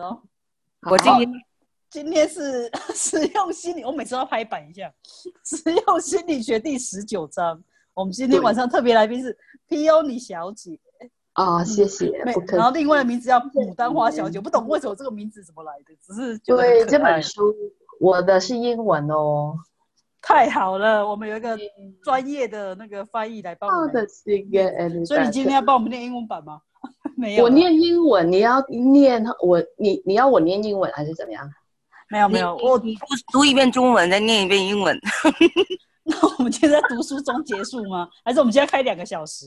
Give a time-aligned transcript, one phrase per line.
[0.00, 0.22] 哦。
[0.90, 1.32] 我今天
[1.90, 4.92] 今天是 实用心理，我每次都要拍板一下。
[5.44, 7.62] 实用心理学第十九章，
[7.94, 9.36] 我们今天晚上特别来宾是
[9.68, 10.78] Peony 小姐
[11.32, 12.10] 啊，谢谢。
[12.52, 17.54] 然后另外的名字叫牡丹花小姐，不懂为什么这个名字怎么来的，只是对这本书
[18.00, 19.56] 我的是英文哦。
[20.20, 21.58] 太好了，我们有一个
[22.02, 24.08] 专业的那个翻译来帮我们。
[25.06, 26.60] 所以你今天要帮我们念英文版吗？
[27.18, 31.48] 没有，我念英文，你要念我，你你要我念英文还是怎么样？
[32.10, 32.86] 没 有没有，我读
[33.32, 34.98] 读一遍中文，再念一遍英文。
[36.04, 38.08] 那我们现在读书中结束吗？
[38.24, 39.46] 还是我们现在开两个小时？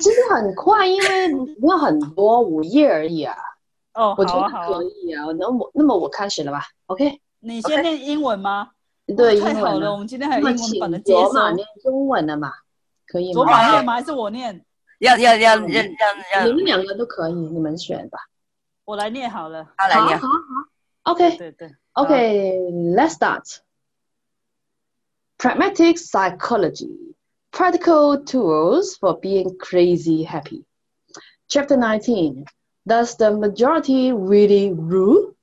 [0.00, 3.34] 其实很快，因为没有很多五页而已啊。
[3.94, 5.24] 哦，我觉得可以啊。
[5.38, 8.70] 那我那么我开始了吧？OK，你先念英文吗？
[9.16, 11.50] 对，太好了，我们今天还有英文版的介绍。
[11.52, 12.52] 念中文的嘛，
[13.06, 13.34] 可以吗？
[13.34, 13.92] 左马念吗？
[13.94, 14.64] 还是我念？
[14.99, 15.83] 要要要要
[16.33, 18.19] 要，你们两个都可以，你们选吧。
[18.85, 20.19] 我来念好了，好来念。
[20.19, 20.33] 好好
[21.03, 23.59] 好，OK，对对，OK，Let's start.
[25.37, 27.15] Pragmatic psychology,
[27.51, 30.65] practical tools for being crazy happy.
[31.47, 32.45] Chapter 19.
[32.85, 35.35] Does the majority really rule?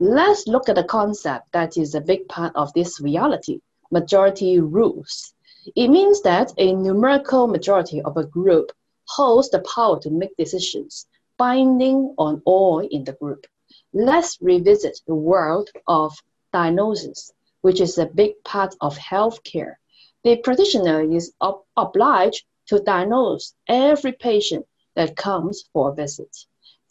[0.00, 3.60] Let's look at a concept that is a big part of this reality
[3.90, 5.32] majority rules.
[5.75, 8.71] It means that a numerical majority of a group
[9.05, 11.05] holds the power to make decisions
[11.37, 13.45] binding on all in the group.
[13.93, 16.13] Let's revisit the world of
[16.51, 19.75] diagnosis, which is a big part of healthcare.
[20.23, 26.35] The practitioner is ob- obliged to diagnose every patient that comes for a visit.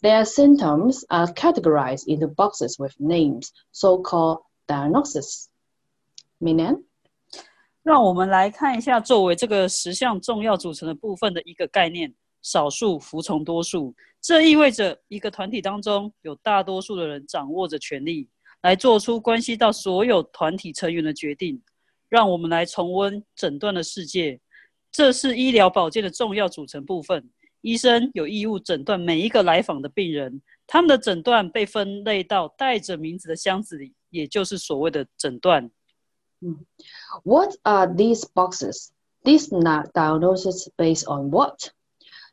[0.01, 5.49] Their symptoms are categorized into boxes with names, so-called diagnosis.
[6.39, 6.85] Minan?
[7.83, 13.95] 让我们来看一下作为这个十项重要组成的部分的一个概念：少数服从多数。
[14.21, 18.29] 这意味着一个团体当中有大多数的人掌握着权力，
[18.61, 21.59] 来做出关系到所有团体成员的决定。
[22.07, 24.39] 让我们来重温诊断的世界，
[24.91, 27.29] 这是医疗保健的重要组成部分。
[27.61, 35.71] 医生有义务诊断每一个来访的病人，他们的诊断被分类到带着名字的箱子里，也就是所谓的诊断。
[37.23, 38.91] What are these boxes?
[39.23, 41.71] These diagnoses based on what?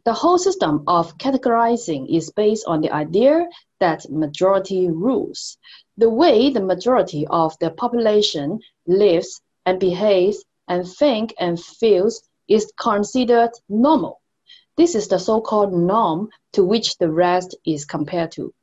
[0.05, 3.47] The whole system of categorizing is based on the idea
[3.81, 5.59] that majority rules.
[5.99, 12.73] The way the majority of the population lives and behaves and think and feels is
[12.81, 14.21] considered normal.
[14.79, 18.55] This is the so-called norm to which the rest is compared to.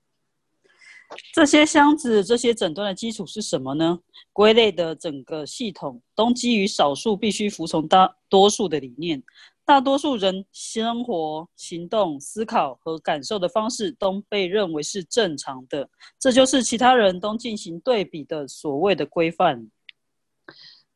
[1.34, 3.99] 这些箱子、这些诊断的基础是什么呢？
[4.33, 9.23] 归类的整个系统都基于少数必须服从大多数的理念。
[9.65, 19.71] 大多数人生活、行动、思考和感受的方式都被认为是正常的，这就是其他人都进行对比的所谓的规范。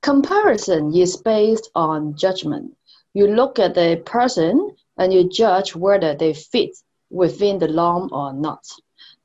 [0.01, 2.73] Comparison is based on judgment.
[3.13, 6.73] You look at a person and you judge whether they fit
[7.09, 8.61] within the norm or not.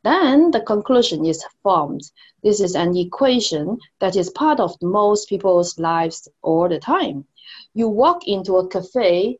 [0.05, 2.03] Then the conclusion is formed.
[2.43, 7.27] This is an equation that is part of most people's lives all the time.
[7.73, 9.39] You walk into a cafe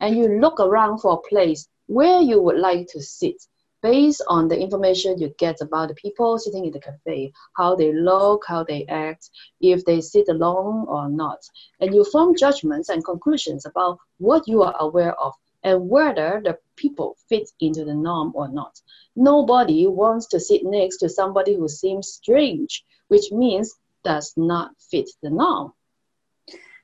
[0.00, 3.36] and you look around for a place where you would like to sit
[3.82, 7.92] based on the information you get about the people sitting in the cafe, how they
[7.92, 9.28] look, how they act,
[9.60, 11.40] if they sit alone or not.
[11.80, 16.58] And you form judgments and conclusions about what you are aware of and whether the
[16.81, 18.81] people fit into the norm or not.
[19.13, 23.71] Nobody wants to sit next to somebody who seems strange, which means
[24.03, 25.73] does not fit the norm.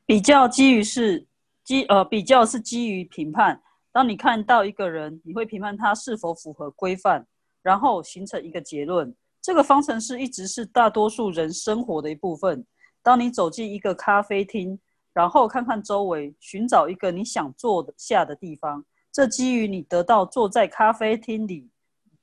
[0.05, 1.25] 比较基于是
[1.63, 3.61] 基呃比较是基于评判。
[3.91, 7.25] 当你看到一个人，你会评判他是否符合规范，
[7.61, 9.15] 然后形成一个结论。
[9.41, 12.65] 这个方程式一直是大多数人生活的一部分。
[13.03, 14.79] 当你走进一个咖啡厅，
[15.13, 18.83] 然后看看周围，寻找一个你想坐下的地方。
[19.12, 21.68] 这基于你得到坐在咖啡厅里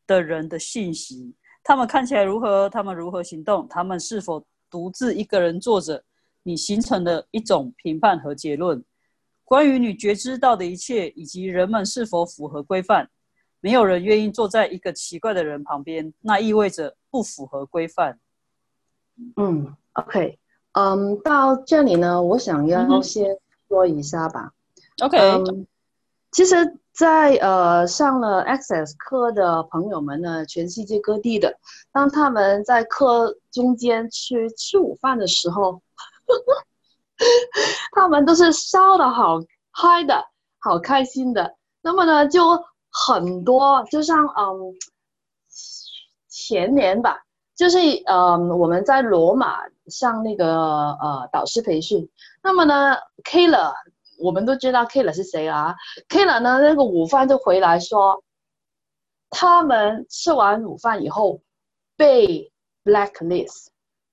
[0.08, 6.04] 的人的信息，他们看起来如何，他们如何行动，他们是否独自一个人坐着，
[6.44, 8.84] 你形成的一种评判和结论。
[9.44, 13.10] 关于你觉知到的一切，以及人们是否符合规范，
[13.60, 18.20] 没有人愿意坐在一个奇怪的人旁边，那意味着不符合规范。
[19.36, 20.40] 嗯，OK。
[20.74, 23.38] 嗯，到这里呢，我想要先
[23.68, 24.52] 说一下吧。
[25.02, 25.18] OK，
[26.36, 31.58] 其实，在呃上了 Access 课的朋友们呢，全世界各地的，
[31.94, 35.82] 当他们在课中间去吃午饭的时候，
[37.96, 39.40] 他们都是笑的好
[39.72, 40.26] 嗨的，
[40.60, 41.56] 好开心的。
[41.82, 42.62] 那么呢，就
[42.92, 44.76] 很多，就像嗯。
[46.28, 47.24] 前年吧，
[47.56, 52.10] 就是呃我们在罗马上那个呃导师培训，
[52.44, 53.74] 那么呢 k 了，
[54.20, 55.76] 我们都知道 k 了是谁啊
[56.08, 58.24] k 了呢那个午饭就回来说，
[59.30, 61.42] 他们吃完午饭以后
[61.96, 62.52] 被
[62.84, 63.68] blacklist。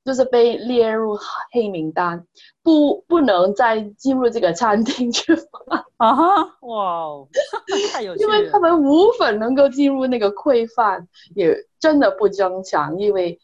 [0.04, 1.16] 就是被列入
[1.52, 2.26] 黑名单，
[2.60, 5.32] 不不能再进入这个餐厅去
[5.96, 7.28] 啊哈，哇哦，
[7.93, 8.37] 太有趣了！
[8.37, 11.06] 因为他们无粉能够进入那个馈饭，
[11.37, 13.38] 也真的不争强，因为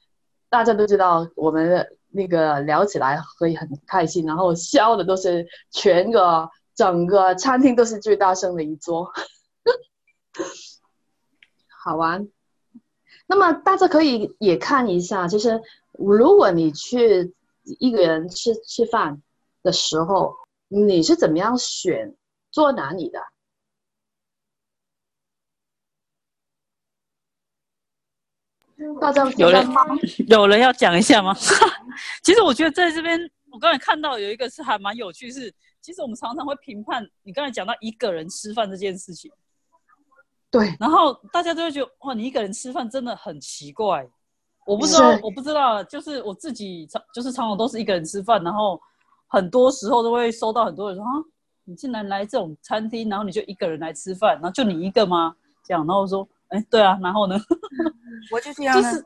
[0.51, 1.89] 大家都知道我们
[2.19, 9.11] 那个聊起来会很开心，然后笑的都是全个整个餐厅都是最大声的一桌，
[11.83, 12.29] 好玩。
[13.27, 15.63] 那么大家可以也看一下，就是。
[16.01, 17.35] 如果你去
[17.81, 19.21] 一个人吃吃饭
[19.65, 20.37] 的时候，
[20.69, 22.15] 你是怎么样选
[22.53, 23.19] 坐哪里的？
[29.01, 29.67] 大家有人
[30.29, 31.35] 有人要讲一下吗？
[32.23, 33.19] 其实我觉得在这边，
[33.51, 39.31] 我刚才看到有一个是还蛮有趣，是其实我们常常会评判你刚才讲到一个人吃饭这件事情，
[40.51, 44.07] 对，然后大家都会觉得哇，你一个人吃饭真的很奇怪。
[44.67, 48.79] 我不知道，我不知道，就是我自己常就是常常都是一个人吃饭，然后
[49.27, 51.11] 很多时候都会收到很多人说啊，
[51.65, 55.35] 你竟然来这种餐厅，然后你就一个人来吃饭，然后就你一个吗？
[55.65, 57.37] 这样，然后说，哎，对啊，然后呢？
[58.33, 58.99] 我就这样，就是，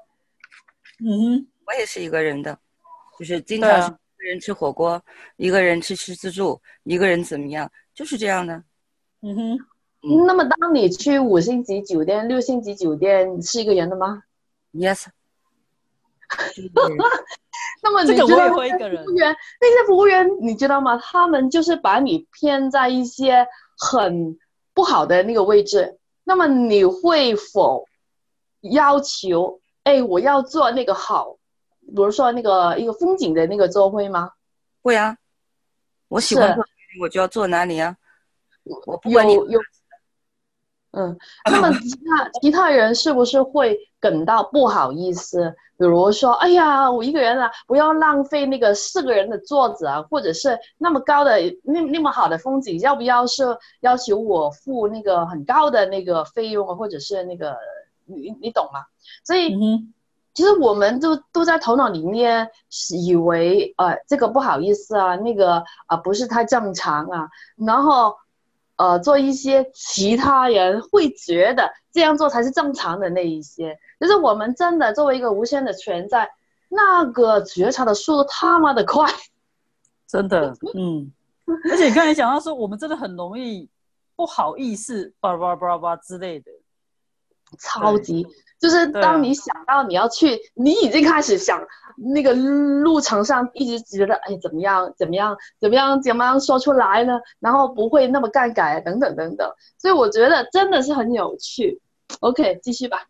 [1.05, 2.56] 嗯，我也是一个人的，
[3.19, 5.03] 就是经常一个人吃火锅，
[5.37, 8.62] 一个人吃吃自助，一个人怎么样，就是这样的。
[9.23, 9.59] 嗯哼，
[10.27, 14.23] 那么当你去五星级酒店、六星级酒店，是一个人的吗
[14.73, 15.06] ？Yes。
[17.83, 19.05] 那么这个我也会一个人。
[19.05, 20.97] 服务员那些服务员，你知道吗？
[20.97, 23.47] 他们就是把你骗在一些
[23.77, 24.38] 很
[24.73, 25.99] 不好的那个位置。
[26.32, 27.87] 那么你会否
[28.62, 29.61] 要求？
[29.82, 31.34] 哎，我要做那个好，
[31.81, 34.32] 比如说那个一个风景的那个座位吗？
[34.81, 35.19] 会啊，
[36.08, 36.64] 我喜欢坐
[37.02, 37.94] 我就要坐哪里啊？
[38.87, 39.37] 我不管你。
[40.93, 41.17] 嗯，
[41.50, 45.55] 那么其他其他人是不是会感到不好意思？
[45.79, 53.43] 比如说，哎呀，我一个人啊，不要浪费那个四个人的座子啊，或者是那么高的那那么好的风景，要不要是
[53.81, 57.56] 要求我付那个很高的那个费用啊，或者是那个
[58.05, 58.81] 你你懂吗？
[59.25, 59.56] 所以，
[60.35, 62.50] 其实我们都都在头脑里面
[62.91, 68.15] 以为，呃，这个不好意思啊，那个啊不是太正常啊，然后。
[68.77, 76.31] 呃，做一些其他人会觉得这样做才是正常的那一些，就是我们真的作为一个无限的存在，
[76.69, 79.09] 那个觉察的速度他妈的快，
[80.07, 81.13] 真的， 嗯，
[81.71, 83.69] 而且你刚才讲到说，我们真的很容易
[84.17, 86.51] 不好意思，叭叭叭叭之类的，
[87.59, 88.27] 超级。
[88.62, 97.19] 就是当你想到你要去，你已经开始想那个路程上一直觉得哎怎么样怎么样怎么样怎么样说出来呢？
[97.39, 99.54] 然后不会那么尴尬等等等等。
[99.78, 101.81] 所以我觉得真的是很有趣。
[102.19, 103.07] OK，继续吧。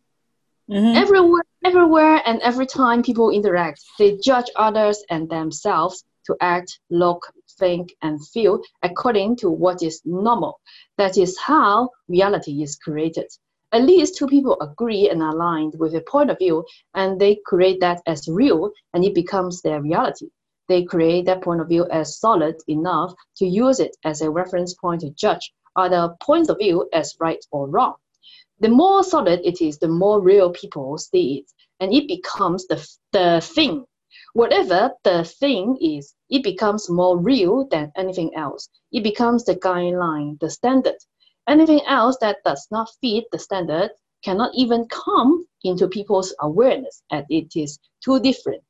[0.68, 6.80] 嗯 Everywhere, everywhere, and every time people interact, they judge others and themselves to act,
[6.90, 10.60] look, think, and feel according to what is normal.
[10.98, 13.28] That is how reality is created
[13.73, 16.65] at least two people agree and aligned with a point of view
[16.95, 20.29] and they create that as real and it becomes their reality.
[20.69, 24.75] They create that point of view as solid enough to use it as a reference
[24.75, 27.95] point to judge other points of view as right or wrong.
[28.61, 32.87] The more solid it is the more real people see it and it becomes the,
[33.13, 33.87] the thing.
[34.35, 38.69] Whatever the thing is it becomes more real than anything else.
[38.93, 40.97] It becomes the guideline the standard
[41.48, 43.92] Anything else that does not fit the standard
[44.22, 48.64] cannot even come into people's awareness as it is too different.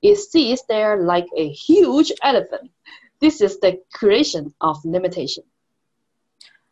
[0.00, 2.70] It sits there like a huge elephant.
[3.20, 5.44] This is the creation of limitation.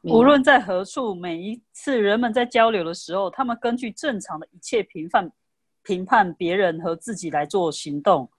[0.02, 5.30] 无论在何处，每一次人们在交流的时候，他们根据正常的一切评判、
[5.82, 8.30] 评判别人和自己来做行动、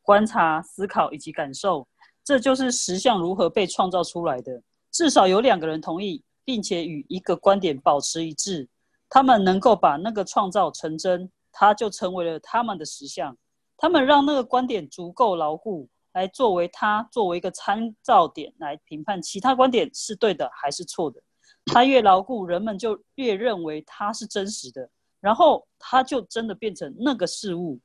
[0.00, 1.86] 观察、思考以及感受。
[2.24, 4.62] 这就是实相如何被创造出来的。
[4.90, 8.69] 至少有两个人同意， 并且与一个观点保持一致，
[9.09, 13.35] 他们能够把那个创造成真，它就成为了他们的实相。
[13.75, 21.21] 他们让那个观点足够牢固，来作为它作为一个参照点来评判其他观点是对的还是错的。
[21.65, 24.87] 它越牢固，人们就越认为它是真实的，
[25.19, 27.79] 然后它就真的变成那个事物。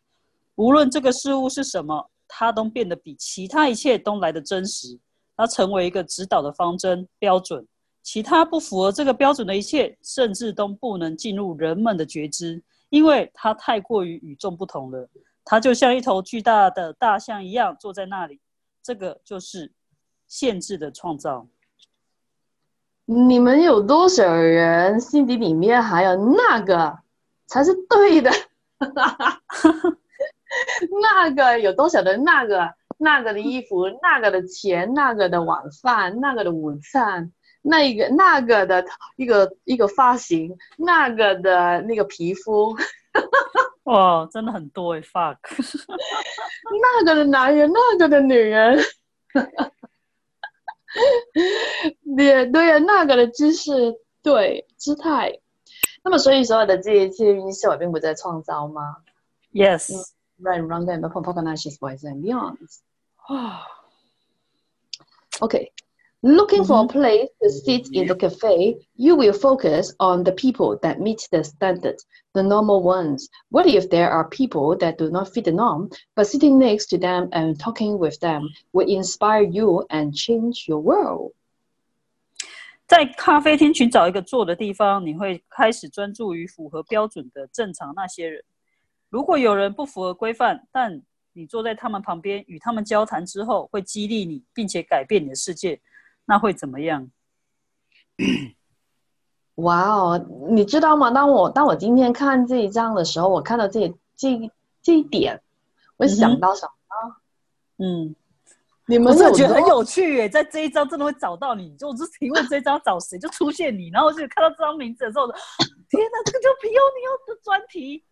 [0.57, 4.99] 无论这个事物是什么，它都变得比其他一切都来的真实。
[5.37, 7.67] 它成为一个指导的方针标准。
[8.02, 15.09] 其他不符合这个标准的一切，甚至都不能进入人们的觉知，因为它太过于与众不同了。
[15.45, 18.40] 它就像一头巨大的大象一样坐在那里，
[18.83, 19.73] 这个就是
[20.26, 21.47] 限制的创造。
[23.04, 26.99] 你们有多少人心底里面还有那个
[27.47, 28.30] 才是对的？
[31.02, 38.85] 那个有多少的那个那个的衣服，那个的钱，那个的晚饭，那个的午餐，那一个那个的
[39.17, 42.76] 一个一个发型，那个的那个皮肤。
[43.85, 45.37] 哇，真的很多哎，fuck，
[46.99, 48.79] 那个的男人，那个的女人，
[52.17, 55.40] 也对呀，那个的姿势，对姿态。
[56.05, 58.97] 那么，所以所有的这一切音效并不在创造吗
[59.52, 59.90] ？Yes。
[60.43, 62.57] Right, wrong, and Pocahontas voice and beyond.
[65.40, 65.71] okay.
[66.24, 67.00] Looking for a Mm-hmm.
[67.00, 71.44] place to sit in the cafe, you will focus on the people that meet the
[71.44, 71.98] standard,
[72.34, 73.29] the normal ones.
[73.51, 76.98] What if there are people that do not fit the norm, but sitting next to
[76.98, 81.34] them and talking with them will inspire you and change your world?
[82.88, 88.44] 在咖啡厅寻找一个坐的地方，你会开始专注于符合标准的正常那些人。
[89.12, 91.03] 如果有人不符合规范，但
[91.34, 95.79] 你坐在他们旁边与他们交谈之后，会激励你，并且改变你的世界，
[96.30, 97.10] 那会怎么样？
[99.56, 101.10] 哇哦，你知道吗？
[101.10, 104.49] 当我当我今天看这一章的时候，我看到这这
[104.80, 105.42] 这一点，
[105.96, 107.16] 我想到什么？
[107.84, 108.14] 嗯，
[108.87, 111.75] 你们有我真的觉得很有趣耶，在这一章真的会找到你。
[111.76, 118.04] 就我就提问这一章找谁，就出现你，然后我就看到这张名字的时候，天哪，这个就皮尤尼奥的专题。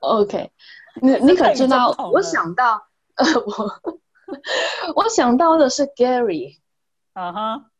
[0.00, 0.52] OK，
[1.00, 1.96] 你你可知道？
[2.12, 2.86] 我想到，
[3.16, 3.80] 呃，我
[4.94, 6.58] 我想到的是 Gary。
[7.16, 7.70] 啊哈，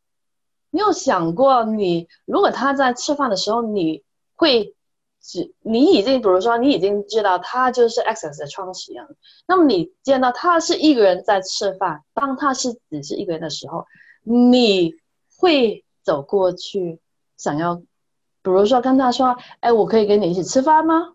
[0.70, 4.02] 你有想过你，如果他在吃饭的时候，你
[4.34, 4.74] 会
[5.20, 9.14] 只你已经，比如说你已经知道他就是 Access 的创始人，
[9.46, 13.84] 那么你见到他是一个人在吃饭，当他是只是一个人的时候，
[14.22, 14.94] 你
[15.36, 16.98] 会走过去
[17.36, 17.84] 想要，比
[18.44, 21.12] 如说跟他说：“哎，我可以跟你一起吃饭吗？”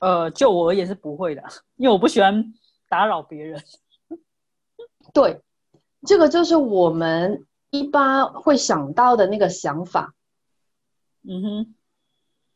[0.00, 1.42] 呃，就我而言是不会的，
[1.76, 2.54] 因为我不喜欢
[2.88, 3.62] 打扰别人。
[5.12, 5.42] 对，
[6.06, 10.14] 这个就是我们一般会想到的那个想法。
[11.26, 11.74] 嗯哼，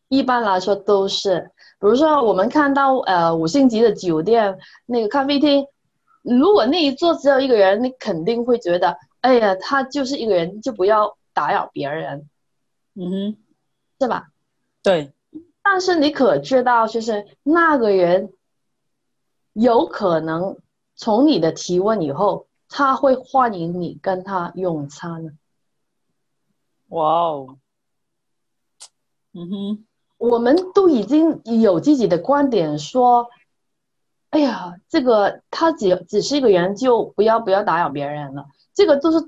[0.09, 1.51] 一般来说都是，
[1.81, 5.67] 比如说我们看到呃五星级的酒店那个咖啡厅，
[6.23, 12.29] 如果那一桌只有一个人，你肯定会觉得，哎呀，他就是一个人，就不要打扰别人，
[12.95, 13.37] 嗯哼，
[13.99, 14.29] 是吧？
[14.83, 15.13] 对，
[15.63, 18.35] 但是你可知道，就是那个人
[19.55, 20.59] 有可能
[20.95, 25.33] 从你的提问以后，他会欢迎你跟他用餐呢。
[26.89, 27.59] 哇哦，
[29.33, 33.29] 嗯哼，我们都已经有自己的观点，说，
[34.31, 38.47] 哎呀，这个他只只是一个人，就不要不要打扰别人了。
[38.75, 39.19] 这个都是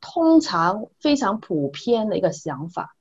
[0.00, 2.96] 通常非常普遍的一个想法。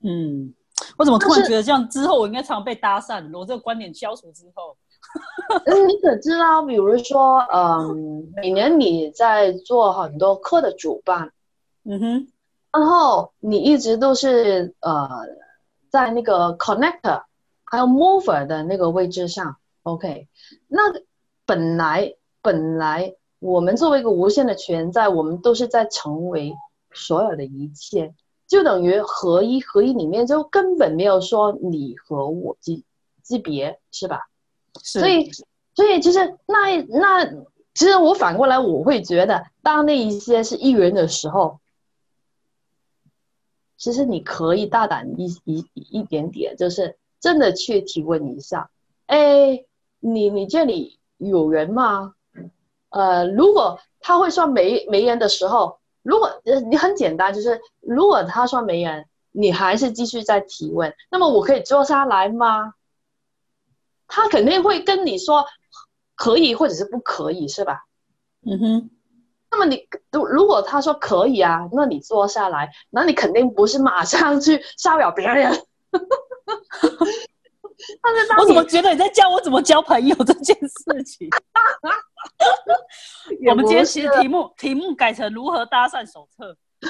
[0.00, 0.54] 嗯，
[0.96, 3.36] 我怎么突然觉得这样之后我应该常被搭讪？
[3.36, 4.76] 我这个观点消除之后，
[5.64, 11.32] 嗯，你可知道，比如说，嗯，每年你在做很多课的主办，
[11.84, 12.28] 嗯哼，
[12.72, 15.08] 然后你一直都是呃
[15.90, 17.22] 在那个 connector
[17.64, 20.28] 还有 mover 的那个位置上，OK？
[20.66, 20.80] 那
[21.46, 26.54] 本来本来我们作为一个无限的存在，我们都是在成为
[26.92, 28.14] 所有的一切，
[28.46, 32.82] 就等于合一，合一里面就根本没有说你和我之
[33.24, 34.28] 之别，是吧？
[34.82, 35.30] 所以，
[35.74, 37.24] 所以就是那那，
[37.74, 41.60] 其实我反过来我会觉得，当那一些是艺人的时候，
[43.76, 48.70] 其实你可以大胆一一一点点，就是真的去提问一下，
[49.06, 49.64] 哎，
[50.00, 52.14] 你你这里有人吗？
[52.90, 62.74] 呃，如果他会说没没人的时候，如果你很简单，就是如果他说没人，你还是继续在提问，那么我可以坐下来吗？
[64.08, 65.44] 他肯定会跟你说
[66.16, 67.84] 可以或者是不可以，是吧？
[68.44, 68.90] 嗯哼，
[69.50, 75.52] 那么你如如果他说可以啊，那你坐下来，那你肯定不是马上去骚扰别人。
[78.02, 81.28] 但是当我怎么觉得你在教我怎么交朋友这件事情？
[83.48, 86.56] 我们今天不是其实题目题目改成如何搭讪手册。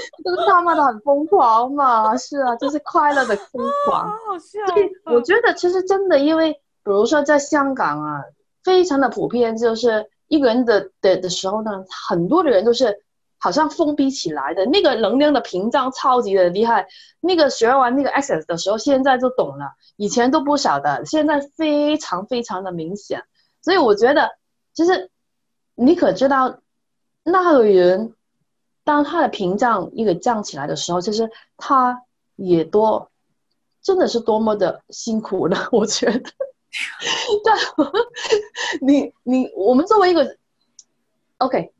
[0.24, 4.10] 就是他妈的很疯狂嘛，是啊，就是快乐的疯 狂。
[4.10, 8.22] 好笑所以我觉得其实真的，因为比如说在香港啊，
[8.64, 13.04] 非常的普遍，就是一个人的的的时候呢，很多的人都是
[13.38, 16.86] 好像封闭起来的那个能量的屏障超级的厉害。
[17.20, 23.22] 那个学完那个 Access 的时候，现在就懂了，以前都不晓得，现在非常非常的明显。
[23.60, 24.30] 所以我觉得，
[24.74, 25.10] 就是
[25.74, 26.58] 你可知道，
[27.24, 28.14] 那个人
[28.84, 32.02] 当他的屏障一个降起来的时候，其实他
[32.36, 33.10] 也多，
[33.82, 35.68] 真的是多么的辛苦了。
[35.72, 36.20] 我觉得，
[37.44, 37.52] 对，
[38.80, 40.36] 你你我们作为一个
[41.38, 41.72] OK。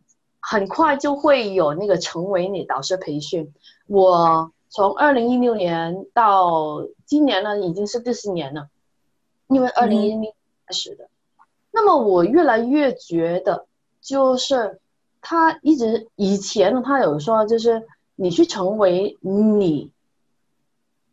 [0.45, 3.55] 很快就会有那个成为你导师培训。
[3.87, 8.67] 我从二零一六年到今年呢，已经是第四年了，
[9.47, 10.33] 因为二零一零
[10.67, 11.09] 开始的。
[11.71, 13.67] 那么我越来越觉得，
[14.01, 14.81] 就是
[15.23, 19.91] 他一直以前呢，他有说就是你去成为你，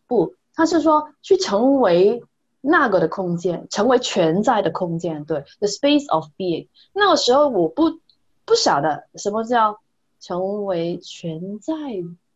[0.05, 2.21] 不，他是说去成为
[2.59, 6.67] 那个的空间，成为全在的空间，对，the space of being。
[6.91, 7.99] 那个时候我不。
[8.45, 9.79] 不晓得什么叫
[10.19, 11.75] 成为全在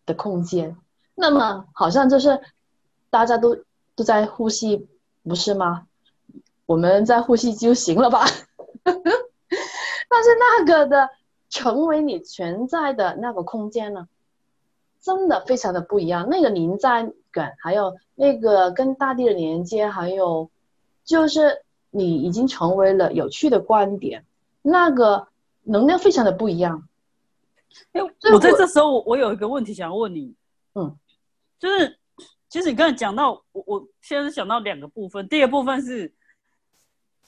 [0.06, 0.78] 的空间，
[1.16, 2.40] 那么好像就是
[3.10, 3.58] 大家都
[3.96, 4.88] 都在呼吸，
[5.24, 5.88] 不是吗？
[6.68, 8.28] 我们在呼吸就行了吧？
[8.84, 11.10] 但是那个的
[11.54, 14.08] 成为你存在的那个空间呢，
[15.00, 16.28] 真的非常的不一样。
[16.30, 20.50] 那个临在感，还有那个跟大地的连接，还有
[21.04, 24.26] 就是你已经成为了有趣的观点，
[24.64, 25.28] 那个。
[25.66, 26.90] 能量非常的不一样。
[27.94, 28.02] 哎，
[28.34, 30.36] 我在这时候，我有一个问题想要问你，
[30.76, 30.94] 嗯，
[31.58, 31.98] 就是
[32.50, 35.26] 其实你刚才讲到，我我现在是想到两个部分。
[35.30, 36.14] 第一个部分是，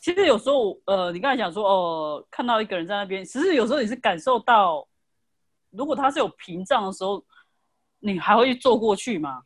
[0.05, 4.87] 其实有时候，呃，你刚才讲说，哦，看到一个人在那边，其实有时候你是感受到，
[5.71, 7.23] 如果他是有屏障的时候，
[8.01, 9.41] 你还会坐过去吗？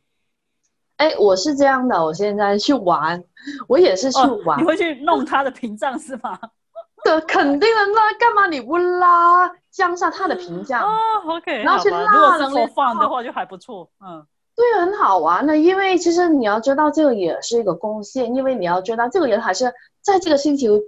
[0.98, 3.24] 哎，我是这样的，我现在去玩，
[3.68, 6.38] 我也是去玩，你会去弄他的屏障是吗？
[7.04, 10.82] 的肯定的，那干嘛你不拉降下他的评价？
[10.82, 14.26] 哦，OK，然后去拉能够放的话就还不错，嗯，
[14.60, 15.56] 对，很好玩的。
[15.56, 20.80] 因为其实你要知道，这个也是一个贡献，因为你要知道，这个人还是在这个星球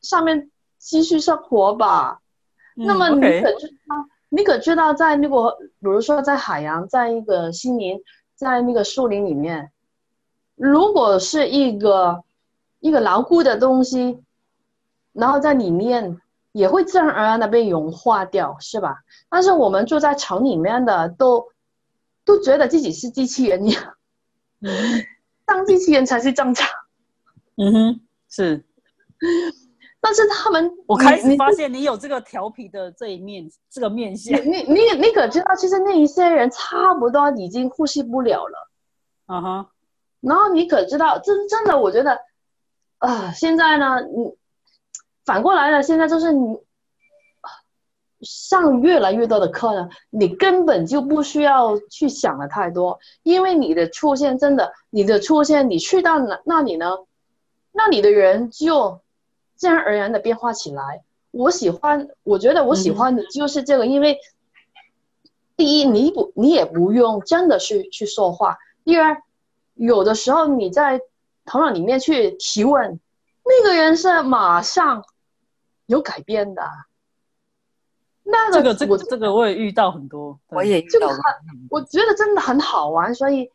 [0.00, 2.20] 上面继续生活吧。
[2.74, 4.08] 那么你可知道？
[4.30, 8.02] 你可知道，在那个，比如说在海洋，在一个森林，
[8.34, 9.70] 在那个树林里面，
[10.56, 12.24] 如果是一个
[12.80, 14.22] 一个牢固的东西。
[15.14, 16.20] 然后在里面
[16.52, 18.98] 也会自然而然的被融化掉，是吧？
[19.28, 21.48] 但是我们住在城里面的都
[22.28, 23.94] 都觉得自己是机器人一样，
[25.44, 26.68] 当机器人才是正常。
[27.56, 28.64] 嗯哼，是。
[30.00, 34.40] 但是他们，我开始发现你有这个调皮的这一面，这个面相。
[34.44, 38.70] 你你你可知道，其实那一些人差不多已经呼吸不了了。
[39.26, 39.66] 嗯哼。
[40.20, 42.20] 然后你可知道，真正的我觉得，
[42.98, 44.36] 啊，现在呢，你。
[45.24, 46.58] 反过来了，现在就是你
[48.20, 56.98] 上越来越多的课呢，你根本就不需要去想的太多，因为你的出现真的，你的出现，你去到那那里呢，
[57.72, 59.00] 那里的人就
[59.54, 61.02] 自然而然的变化起来。
[61.30, 64.18] 我喜欢，我觉得我喜欢的就是这个，因为
[65.56, 68.54] 第一，你不你也不用真的去去说话；
[68.84, 69.22] 第二，
[69.74, 71.00] 有的时候你在
[71.44, 72.98] 头脑里面去提问，
[73.44, 75.04] 那个人是马上。
[75.86, 76.62] 有改变的，
[78.30, 81.08] 那个这个这个这个我也遇到很多，我也遇到。
[81.70, 83.50] 我觉得真的很好玩，所以，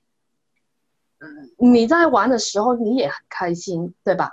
[1.20, 4.32] 嗯，你在玩的时候你也很开心，对吧？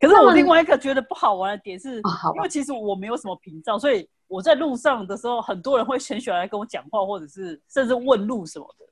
[0.00, 1.96] 可是我另外一个觉得不好玩的点是，
[2.34, 8.86] 因为其实我没有什么屏障，所以我在路上的时候，很多人会很喜欢来跟我讲话，或者是甚至问路什么的。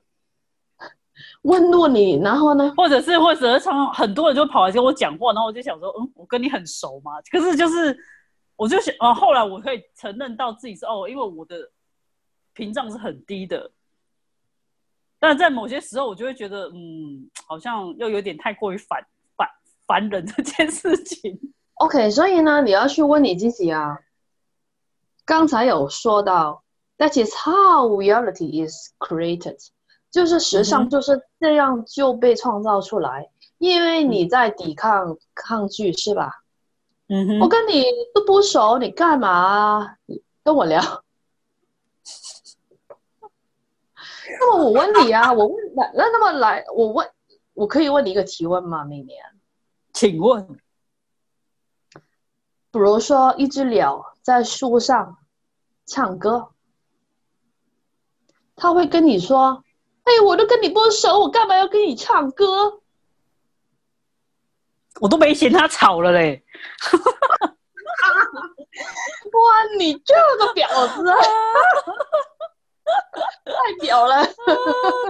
[1.41, 2.71] 问路你，然后呢？
[2.77, 7.13] 或者是或者是常很多人就跑来跟我讲话，然后我就想说，嗯，我跟你很熟嘛？
[7.31, 7.97] 可是就是。
[8.57, 11.71] 我就想，啊，后来我可以承认到自己是哦，因为我的
[12.53, 13.71] 屏障是很低的，
[15.19, 19.47] 但在某些时候，我就会觉得，嗯，好像又有点太过于烦烦
[19.85, 21.39] 烦人这件事情。
[21.75, 23.99] OK，所以呢，你要去问你自己啊。
[25.23, 26.63] 刚才有说到
[26.97, 29.59] ，That is how reality is created，
[30.09, 36.31] 就是实际上就是这样就被创造出来，因为你在抵抗抗拒，是吧？
[37.41, 39.95] 我跟你都不熟，你干嘛
[40.43, 40.81] 跟我聊？
[44.39, 47.09] 那么我问你啊， 我问那那那么来，我问，
[47.53, 48.83] 我可以问你一个提问吗？
[48.83, 49.23] 明年，
[49.93, 50.59] 请问，
[52.71, 55.17] 比如说一只鸟在树上
[55.85, 56.49] 唱歌，
[58.55, 59.63] 他会跟你说
[60.03, 62.81] ：“哎，我都跟你不熟，我干嘛要跟你唱歌？”
[64.99, 66.43] 我都没嫌他吵了嘞，
[69.31, 71.03] 哇，你这个婊子，
[73.45, 73.51] 太
[73.85, 74.25] 婊了。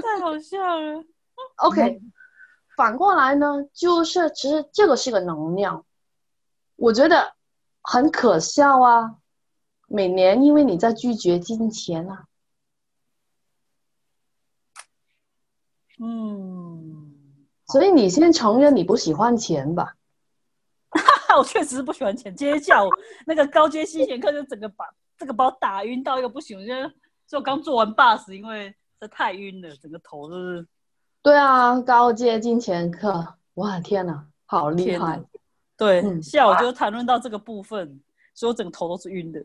[0.02, 1.04] 太好笑了。
[1.58, 2.02] OK，
[2.76, 5.86] 反过来呢，就是其实这个是个能量，
[6.76, 7.34] 我觉得
[7.82, 9.16] 很可笑啊。
[9.88, 12.26] 每年因为你在拒绝金钱啊，
[16.00, 16.87] 嗯，
[17.68, 19.94] 所以你先承认你不喜欢钱吧。
[21.38, 22.34] 我确实是不喜欢钱。
[22.36, 22.90] 今天下午
[23.26, 24.86] 那个高阶吸钱课就整个把
[25.18, 26.58] 这个把我打晕到一个不行。
[26.60, 26.92] 我现在
[27.28, 30.66] 就刚做完 bus，因为这太晕了，整个头都是
[31.22, 35.22] 对啊，高阶金钱课，哇天哪，好厉害！
[35.76, 36.02] 对。
[36.02, 38.02] 嗯下午就谈论到这个部分，
[38.34, 39.44] 所以我整个头都是晕的。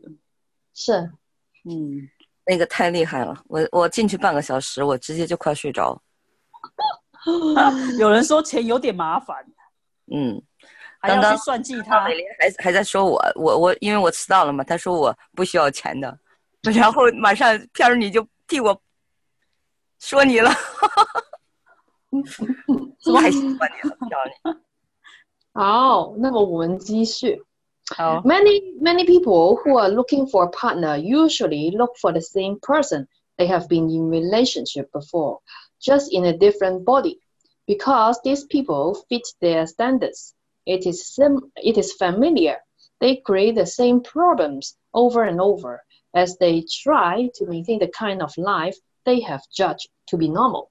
[0.73, 1.11] 是，
[1.65, 2.09] 嗯，
[2.45, 6.01] 那个太厉害了，我我进去半个小时，我直接就快睡着。
[7.97, 9.37] 有人说钱有点麻烦，
[10.11, 10.41] 嗯，
[10.99, 12.15] 还要刚刚去算计他美。
[12.15, 16.17] 玲还还在说我，我我因为我迟到了嘛，他说我不需要钱的，
[16.61, 18.81] 然后马上片儿你就替我
[19.99, 20.49] 说你了，
[23.21, 24.61] 太喜欢你了，漂亮。
[25.53, 27.41] 好，那么我们继续。
[27.95, 33.07] 好，Many many people who are looking for a partner usually look for the same person
[33.37, 35.41] they have been in relationship before,
[35.82, 37.18] just in a different body,
[37.66, 40.34] because these people fit their standards.
[40.64, 42.58] It is sim- it is familiar.
[43.00, 48.22] They create the same problems over and over as they try to maintain the kind
[48.22, 50.70] of life they have judged to be normal.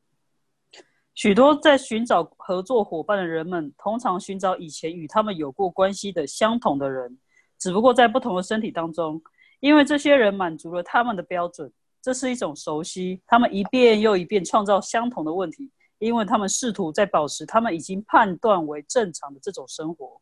[1.16, 7.18] 许多在寻找合作伙伴的人们，通常寻找以前与他们有过关系的相同的人，
[7.58, 9.20] 只不过在不同的身体当中，
[9.60, 11.72] 因为这些人满足了他们的标准，
[12.03, 13.23] 这是一种熟悉。
[13.27, 20.21] 他们一遍又一遍创造相同的问题，因为他们试图在保持他们已经判断为正常的这种生活。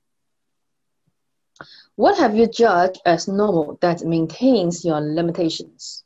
[1.94, 6.02] What have you judged as normal that maintains your limitations?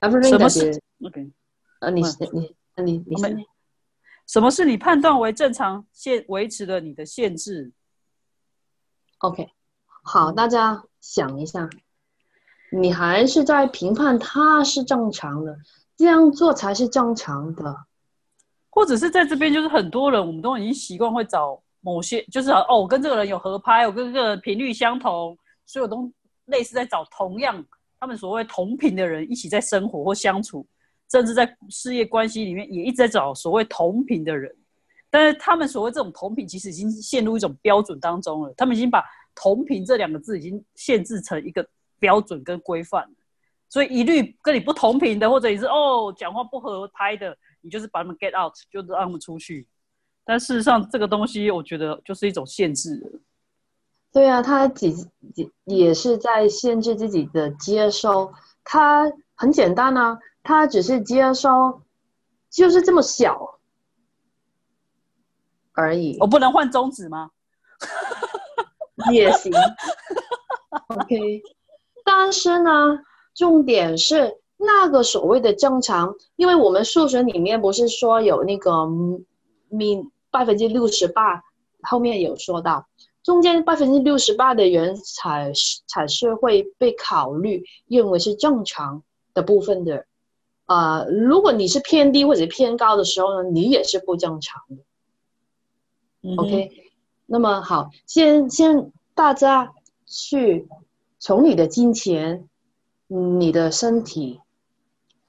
[0.00, 1.32] Everything 什么 that 是 is？OK，
[1.80, 3.46] 呃，你你呃你你我们是
[4.26, 7.72] 什么是你判断为正常限维持了你的限制
[9.18, 9.48] ？OK，
[10.04, 11.68] 好，嗯大家想一下，
[12.72, 15.54] 你还是在评判他是正常的，
[15.96, 17.76] 这样做才是正常的。
[18.70, 26.10] 或者是在这边，就是很多人，我们都已经习惯会找某些，就是哦，我跟这个人有合拍，我跟这个频率相同，所以我都
[26.46, 27.62] 类似在找同样
[28.00, 30.66] 他们所谓同频的人一起在生活或相处，
[31.10, 34.50] 甚至在事业关系里面也一直在找所谓同频的人。
[35.10, 38.54] 但是他们所谓这种同频，其实已经陷入一种标准当中了。
[38.56, 39.04] 他们已经把
[39.34, 41.62] 同频这两个字已经限制成一个
[42.02, 43.08] 标准跟规范。
[43.68, 49.68] 所以一律跟你不同频的，或者你是哦讲话不合拍的，你就是把他们 get out，就让他们出去。
[50.24, 53.20] 但事实上，这个东西我觉得就是一种限制了。
[54.12, 58.32] 对啊，他几几也是在限制自己的接收。
[58.62, 61.82] 他很简单啊，他只是接收，
[62.50, 63.58] 就是这么小
[65.72, 67.30] 而已我，不能换中指吗？
[69.10, 69.50] 也行。
[70.88, 71.42] OK，
[72.04, 72.98] 但是呢，
[73.34, 78.86] 重点是那个所谓的正常，因为我们数学里面不是说有那个
[79.68, 81.42] 米百分之六十八，
[81.82, 82.86] 后面有说到，
[83.22, 89.02] 中间百分之六十八的人才是才是会被考虑认为是正常
[89.34, 90.06] 的部分的。
[90.66, 94.76] 呃，如果你是偏低或者偏高的时候呢，你也是不正常的。
[96.22, 96.92] 嗯 OK，
[97.26, 99.72] 那么好，先先大家
[100.06, 100.68] 去
[101.24, 102.48] 从你的金钱、
[103.06, 104.40] 你的身体、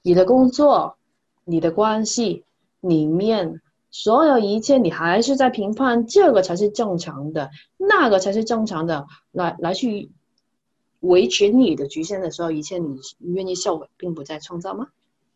[0.01, 0.97] 你的工作、
[1.45, 2.45] 你的关系
[2.81, 10.09] 里面，所有一切，你还是在评判这个才是正常的，那个才是正常的，来来去
[11.01, 14.87] 维持你的局限的时候，一切你愿意受，并不再创造吗？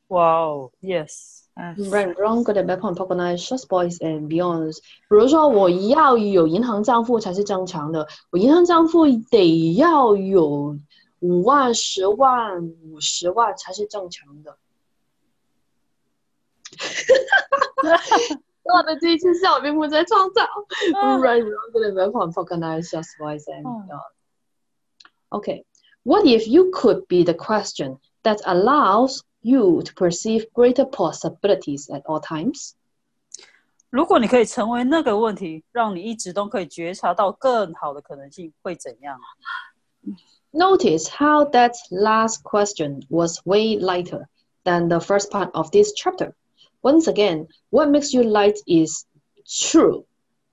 [0.07, 4.78] 哇哦，yes，嗯 Right, wrong, good and bad, point, poker night, short boys and beyonds。
[4.78, 10.78] 比如说，我要有银行账户才是正常的，我银行账户得要有
[11.20, 14.56] 五万、十万、五十万才是正常的。
[18.62, 20.42] 我的第一次笑并不在创造。
[20.94, 24.00] Right, wrong, good and bad, point, poker night, short boys and beyonds.
[25.30, 25.64] Okay,
[26.02, 32.02] what if you could be the question that allows you to perceive greater possibilities at
[32.04, 32.74] all times?
[33.90, 39.18] 如果你可以成为那个问题，让你一直都可以觉察到更好的可能性，会怎样？
[40.52, 44.26] Notice how that last question was way lighter
[44.64, 46.35] than the first part of this chapter.
[46.82, 49.06] Once again, what makes you light is
[49.46, 50.04] true,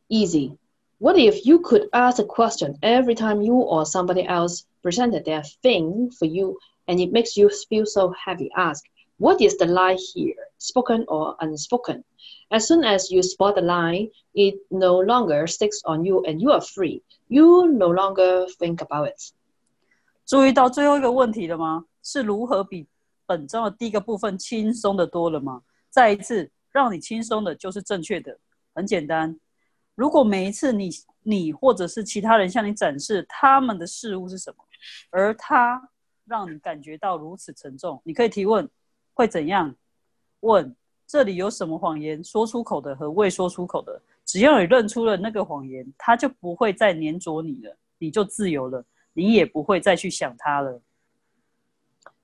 [0.09, 0.57] easy,
[0.99, 5.43] What if you could ask a question every time you or somebody else presented their
[5.63, 8.49] thing for you and it makes you feel so happy?
[8.55, 8.83] Ask,
[9.17, 12.03] what is the lie here, spoken or unspoken?
[12.51, 16.51] As soon as you spot the lie, it no longer sticks on you and you
[16.51, 17.03] are free.
[17.27, 19.33] You no longer think about it.
[20.25, 21.85] 注意到最后一个问题了吗？
[22.03, 22.87] 是如何比
[23.25, 25.61] 本章的第一个部分轻松的多了吗？
[25.89, 28.39] 再一次，让你轻松的就是正确的，
[28.73, 29.39] 很简单。
[29.95, 30.89] 如果每一次你
[31.23, 34.63] 你或者是其他人向你展示他们的事物是什么，
[35.11, 35.89] 而他
[36.25, 38.69] 让你感觉到如此沉重，你可以提问：
[39.13, 39.75] 会怎样？
[40.41, 40.75] 问
[41.07, 44.01] 这里有什么谎言说出口的和未说出口的？
[44.25, 50.79] 只要你认出了那个谎言，他就不会再粘着你了，你就自由了，你也不会再去想他了。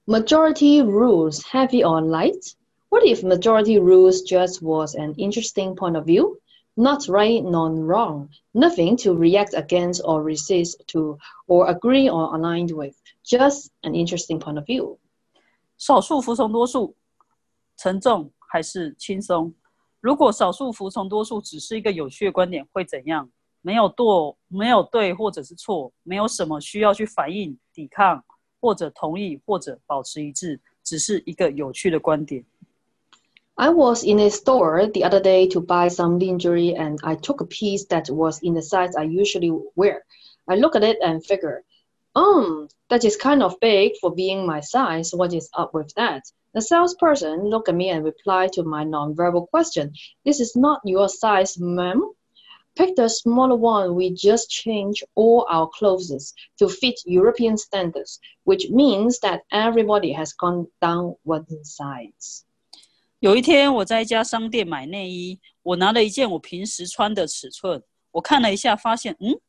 [0.06, 2.54] Majority rules, heavy or light?
[2.90, 6.40] What if majority rules just was an interesting point of view?
[6.76, 12.72] Not right nor wrong, nothing to react against or resist to or agree or aligned
[12.72, 12.96] with,
[13.30, 14.98] just an interesting point of view.
[15.78, 16.96] 少数服从多数，
[17.78, 19.54] 沉重还是轻松？
[20.00, 23.30] 如果少数服从多数只是一个有趣的观点，会怎样？
[23.62, 24.06] 没有对，
[24.48, 28.24] 没有对或者是错，没有什么需要去反应、抵抗
[28.62, 32.46] 或者同意或者保持一致，只是一个有趣的观点。
[33.56, 37.42] I was in a store the other day to buy some lingerie and I took
[37.42, 40.04] a piece that was in the size I usually wear.
[40.46, 41.64] I look at it and figure,
[42.20, 45.12] um, that is kind of big for being my size.
[45.14, 46.24] What is up with that?
[46.54, 49.94] The salesperson looked at me and replied to my nonverbal question.
[50.24, 52.02] This is not your size, ma'am.
[52.78, 53.96] Pick the smaller one.
[53.96, 60.34] We just change all our clothes to fit European standards, which means that everybody has
[60.34, 62.44] gone down one size.
[63.20, 67.82] 有一天，我在一家商店买内衣，我拿了一件我平时穿的尺寸，
[68.12, 69.40] 我看了一下，发现，嗯，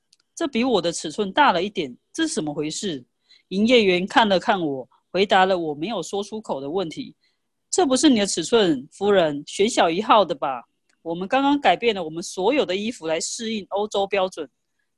[0.40, 3.04] 这比我的尺寸大了一点，这是怎么回事？
[3.48, 10.64] 营业员看了看我，回答了我没有说出口的问题：“这不是你的尺寸，夫人，选小一号的吧？
[11.02, 14.48] 我们刚刚改变了我们所有的衣服来适应欧洲标准，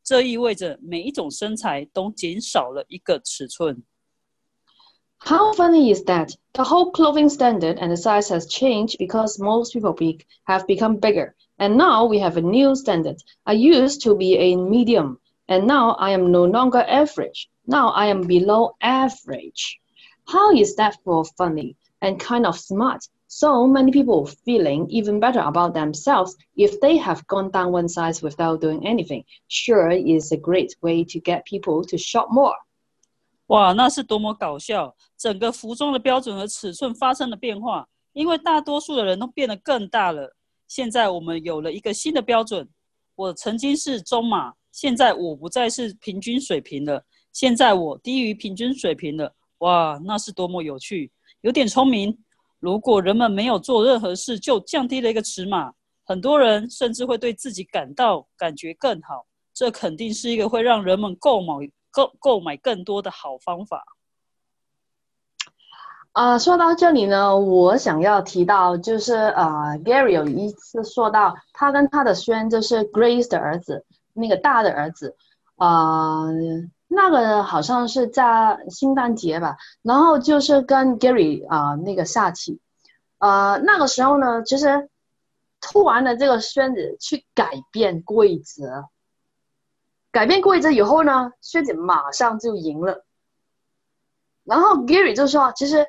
[0.02, 3.82] 这意味着每一种身材都减少了一个尺寸。”
[5.20, 6.34] How funny is that?
[6.52, 10.98] The whole clothing standard and the size has changed because most people be, have become
[10.98, 11.34] bigger.
[11.58, 13.16] And now we have a new standard.
[13.42, 17.48] I used to be a medium, and now I am no longer average.
[17.66, 19.78] Now I am below average.
[20.26, 23.06] How is that for funny and kind of smart?
[23.28, 28.22] So many people feeling even better about themselves if they have gone down one size
[28.22, 29.24] without doing anything.
[29.48, 32.54] Sure is a great way to get people to shop more.
[33.48, 34.94] 哇，那是多么搞笑！
[35.16, 40.34] 整个服装的标准和尺寸发生了变化，因为大多数的人都变得更大了。
[40.66, 42.68] 现在我们有了一个新的标准。
[43.14, 47.01] 我曾经是中码， 现在我不再是平均水平了。
[47.31, 49.33] 现在我低于平均水平了。
[49.59, 51.09] 哇，那是多么有趣！
[51.39, 52.17] 有点聪明。
[52.59, 55.71] 如果人们没有做任何事就降低了一个尺码，
[56.03, 59.25] 很多人甚至会对自己感到感觉更好。
[59.53, 61.69] 这肯定是一个会让人们购买。
[61.95, 63.85] 购购买更多的好方法。
[66.13, 75.17] 啊、说到这里呢，我想要提到，就是呃，Gary 有一次说到，他跟他的轩就是 Grace 的儿子，那个大的儿子，
[75.57, 76.27] 啊、
[76.87, 82.59] 那个好像是在圣诞节吧，然后就是跟 Gary 啊、那个下棋，
[83.17, 84.89] 呃，那个时候呢，其实
[85.59, 88.89] 突然的这个轩子去改变规则。
[90.11, 93.03] 改变规则以后呢，薛姐马上就赢了。
[94.43, 95.87] 然后 Gary 就说，其实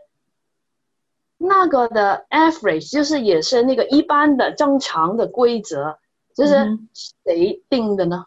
[1.36, 5.98] 那个的 average 就是也是那个一般的正常的规则，
[6.34, 8.26] 就是嗯谁定的呢？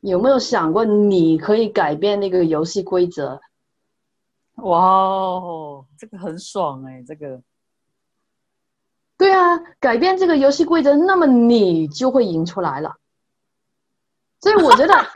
[0.00, 3.40] 有没有想过你可以改变那个游戏规则？
[4.56, 7.42] 哇哦，这个很爽哎、这个
[9.16, 12.96] 对啊，改变这个游戏规则，那么你就会赢出来了。
[14.40, 15.08] 所以我觉得 太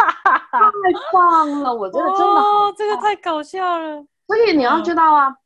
[1.12, 4.06] 棒了，我觉得真的好哦，这个太搞笑了。
[4.26, 5.36] 所以你要知道啊，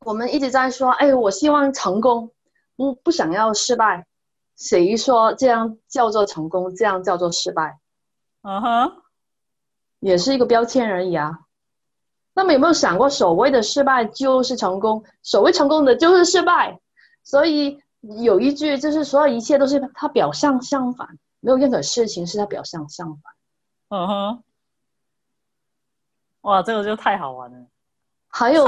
[0.00, 2.30] 我们一直在说，哎，我希望成功，
[2.76, 4.06] 不不想要失败。
[4.56, 7.78] 谁说这样叫做成功，这样叫做失败，
[8.40, 9.02] 嗯哼，
[10.00, 11.40] 也是一个标签而已啊。
[12.32, 16.80] 那么有没有想过，所谓的失败就是成功，所谓成功的就是失败？
[17.22, 23.34] 所以有一句就是所有一切都是它表象相反，没有任何事情是它表象相反。
[23.88, 24.42] 嗯哼，
[26.40, 27.66] 哇，这个就太好玩了。
[28.38, 28.66] 还有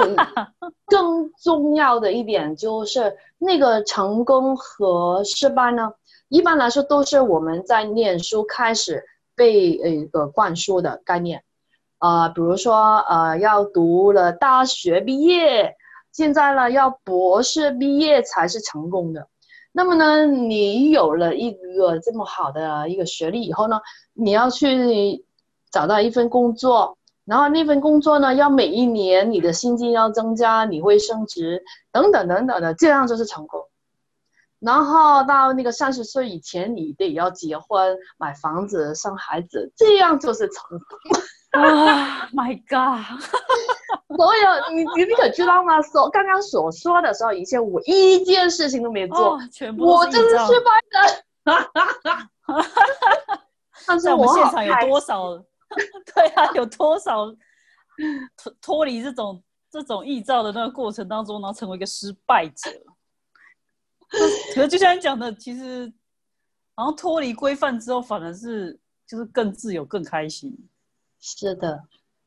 [0.87, 5.93] 更重要的一点就是，那个成功和失败呢，
[6.31, 9.05] 一般来说都是我们在念书开始
[9.37, 11.45] 被呃一个灌输的概念，
[11.99, 15.77] 呃，比如说呃要读了大学毕业，
[16.13, 19.29] 现在呢要博士毕业才是成功的。
[19.71, 23.79] 那么呢，你有了一个这么好的一个学历以后呢，
[24.15, 25.27] 你要去
[25.71, 26.97] 找到一份工作，
[27.29, 31.63] 然后那份工作呢，要每一年你的薪金要增加，你会升职，
[31.93, 33.63] 等等等等的，这样就是成功。
[34.61, 40.99] 然后到那个三十岁以前，你得要结婚、买房子、生孩子，这样就是成功。
[41.51, 43.05] 啊， My God！
[44.17, 45.81] 所有你你你可知道吗？
[45.83, 51.23] 所刚刚所说的所有一切，我一件事情都没做，哦，全部我就是失败的。
[53.87, 55.43] 但是在我们好现场有多少？
[56.15, 57.27] 对啊，有多少
[58.37, 62.71] 脱脱离这种这种臆造的那个过程当中，然后成为一个失败者？
[64.55, 65.93] 可是就像你讲的，其实
[66.75, 70.57] 好像脱离规范之后，反而是就是更自由、更开心。
[71.21, 71.83] 是的，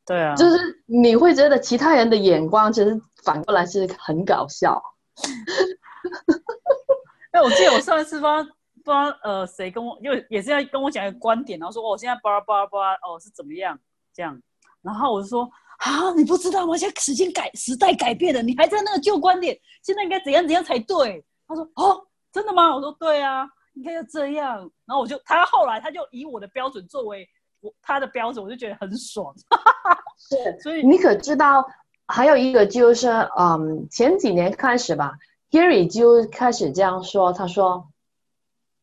[0.05, 4.81] 对啊，就是你会觉得其他人的眼光，其实反过来是很搞笑。
[7.31, 8.45] 哎，我记得我上一次不知道
[8.83, 13.79] 不知道呃谁跟我，就也是要跟我讲一个观点，然后说哦，现在巴拉巴拉巴拉哦是怎么样
[14.13, 14.39] 这样，
[14.81, 16.75] 然后我就说啊，你不知道吗？
[16.77, 21.23] 现在时间改时代改变了，你还在那个旧观点，现在应该怎样怎样才对。
[21.47, 22.75] 他说哦，真的吗？
[22.75, 24.57] 我说对啊，应该要这样。
[24.85, 27.27] 然后我就他后来他就以我的标准作为
[27.59, 29.33] 我他的标准，我就觉得很爽。
[30.17, 31.65] 是，所以你可知道
[32.07, 35.13] 还有一个就是，嗯，前几年开始吧
[35.49, 37.87] ，Gary 就开始这样说，他说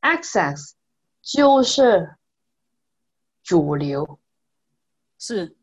[0.03, 0.73] ，Access
[1.23, 2.17] 就是
[3.43, 4.19] 主流，
[5.19, 5.57] 是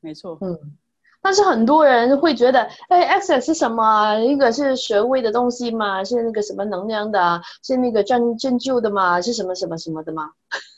[0.00, 0.76] 没错，嗯。
[1.22, 4.16] 但是很多人会觉得，哎，Access 是什么？
[4.20, 10.32] 一个是学位的东西嘛，是那个什么能量的，是那个针针灸的嘛，是什么什么什么的嘛？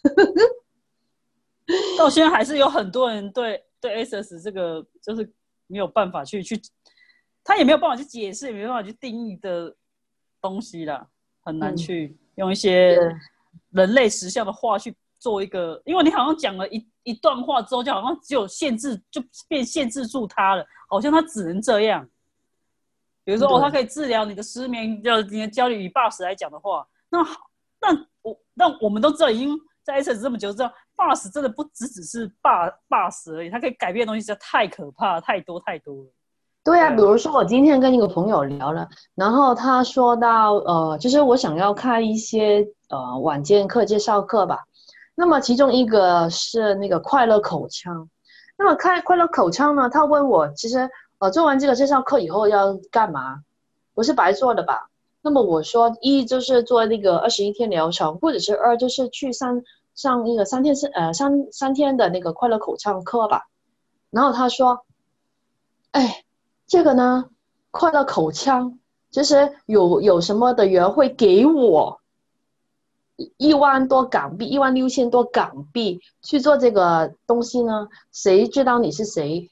[1.98, 5.30] 到现在还是有很多人对对 access 这个就是
[5.66, 6.58] 没有办法去去，
[7.44, 9.76] 他也没有办法去解释，也没办法去定义的
[10.40, 11.06] 东西啦，
[11.42, 12.98] 很难嗯去用一些
[13.70, 22.08] 人类实相的话去做一个，因为你好像讲了一一段话之后，就好像只有限制，就变限制住他了，好像他只能这样。
[23.24, 25.84] 比如说，哦，对它可以治疗你的失眠，就你的焦虑。
[25.84, 36.10] 以 BUS 来讲的话，那好，那我那我们都知道，已经在 S 这么久，知道 BUS 真的不只只是 BUS BUS 而已，它可以改变的东西实在太可怕，太多太多了。
[36.68, 44.66] 对啊，比如说我今天跟一个朋友聊了，然后他说到，呃，就是我想要开一些呃晚间课介绍课吧，
[45.14, 48.10] 那么其中一个是那个快乐口腔，
[48.58, 53.40] 那么开快乐口腔呢，他问我，其实呃做完这个介绍课以后要干嘛？
[53.94, 54.90] 不是白做的吧？
[55.22, 59.62] 那么我说一就是做那个二十一天疗程，或者是二就是去上
[59.94, 63.46] 上那个三天是呃三三天的那个快乐口腔课吧，
[64.10, 64.84] 然后他说，
[65.92, 66.24] 哎。
[66.68, 67.30] 这个呢，
[67.70, 68.78] 快乐口腔，
[69.10, 72.00] 其实有有什么的人会给我
[73.38, 77.88] 一万多港币，一万六千多港币去做这个东西呢？
[78.12, 79.50] 谁知道你是谁？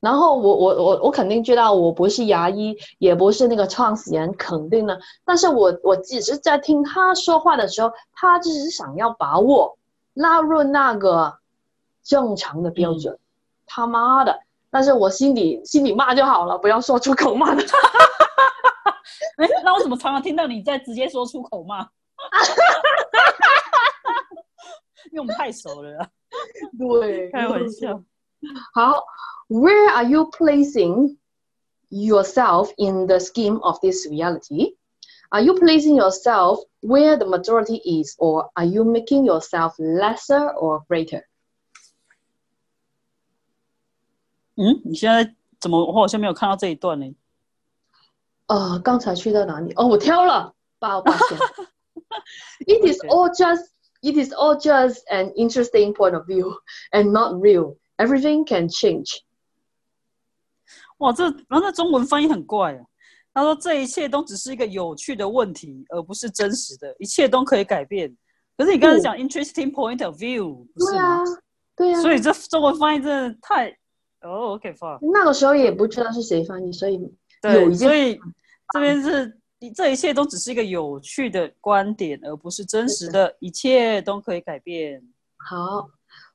[0.00, 5.00] 然后我我我我肯定知道我不是牙医，也不是那个创始人，肯定的。
[5.24, 9.78] 但是我我只是在听他说话的时候，他只是想要把我
[10.12, 11.38] 纳入那个
[12.02, 13.18] 正常的标准。
[13.71, 14.39] 他妈的！
[14.69, 17.63] 但是我心里心里骂就好了，不要说出口骂的。
[19.37, 21.87] 哎， 那为什么常常听到你在直接说出口骂？
[25.11, 26.09] 因为我们太熟了啦，
[26.77, 28.03] 对，开玩笑。
[28.73, 29.03] 好，
[29.47, 31.17] Where are you placing
[31.89, 34.75] yourself in the scheme of this reality?
[35.29, 40.83] Are you placing yourself where the majority is, or are you making yourself lesser or
[40.87, 41.23] greater?
[44.56, 45.84] 嗯，你现在怎么？
[45.84, 47.06] 我好像没有看到这一段呢。
[48.46, 49.72] 呃，刚才去到哪里？
[49.74, 51.38] 哦，我挑了，抱抱歉。
[52.66, 53.64] it is all just
[54.02, 56.52] it is all just an interesting point of view
[56.90, 57.76] and not real.
[57.96, 59.20] Everything can change.
[60.98, 62.84] 哇，这然后那中文翻译很怪啊。
[63.34, 68.14] 他说这一切都只是一个有趣的问题，而不是真实的，一切都可以改变。
[68.58, 71.24] 可是你刚才讲 interesting point of view，不是对啊吗？，
[71.74, 72.02] 对啊。
[72.02, 73.74] 所以这中文翻译真的太
[74.21, 74.99] 哦，OK fine。
[75.13, 77.09] 那个时候也不知道是谁翻译，所以有
[77.41, 78.19] 对，一件所以
[78.73, 79.37] 这边是
[79.75, 85.01] 这一切都只是一个有趣的观点，而不是真实的，一切都可以改变。
[85.37, 85.89] 好。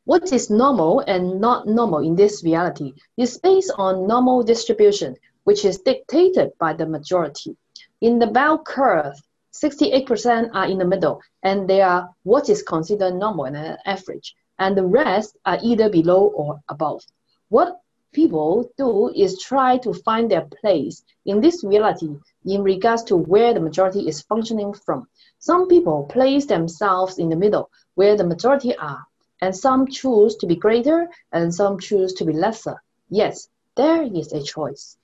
[0.05, 5.15] What is normal and not normal in this reality is based on normal distribution,
[5.45, 7.55] which is dictated by the majority.
[8.01, 9.15] In the bell curve
[9.53, 14.77] 68% are in the middle, and they are what is considered normal and average, and
[14.77, 17.05] the rest are either below or above.
[17.49, 17.81] What
[18.13, 23.55] people do is try to find their place in this reality in regards to where
[23.55, 25.07] the majority is functioning from.
[25.39, 29.07] Some people place themselves in the middle, where the majority are,
[29.41, 32.83] and some choose to be greater and some choose to be lesser.
[33.09, 34.97] Yes, there is a choice.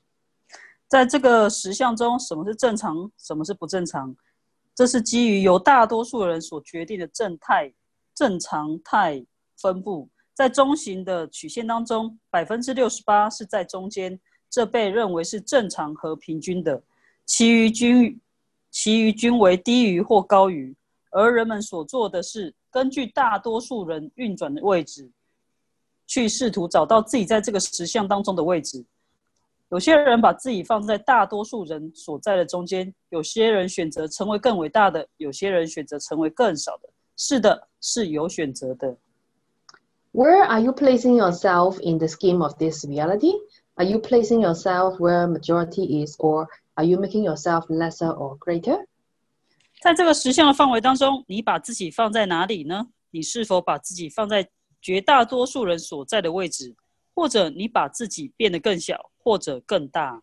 [0.86, 4.16] 在这个实相中，什么是正常，什么是不正常？
[4.74, 7.74] 这是基于由大多数人所决定的正态、
[8.14, 9.24] 正常态
[9.60, 10.08] 分布。
[10.33, 14.19] 在中型的曲线当中，百分之六十八是在中间，
[14.49, 16.81] 这被认为是正常和平均的，
[17.25, 18.19] 其余均
[18.71, 20.75] 其余均为低于或高于。
[21.11, 25.07] 而人们所做的是根据大多数人运转的位置，
[26.07, 28.83] 去试图找到自己在这个实像当中的位置。
[29.69, 36.89] 有些人把自己放在大多数人所在的中间，有些人选择成为更伟大的，有些人选择成为更少的。
[37.15, 38.97] 是的，是有选择的。
[40.12, 43.32] Where are you placing yourself in the scheme of this reality?
[43.76, 48.84] Are you placing yourself where majority is, or are you making yourself lesser or greater?
[49.80, 52.88] 在这个实相的范围当中，你把自己放在哪里呢？
[53.10, 54.48] 你是否把自己放在
[54.82, 56.74] 绝大多数人所在的位置，
[57.14, 60.22] 或者你把自己变得更小，或者更大？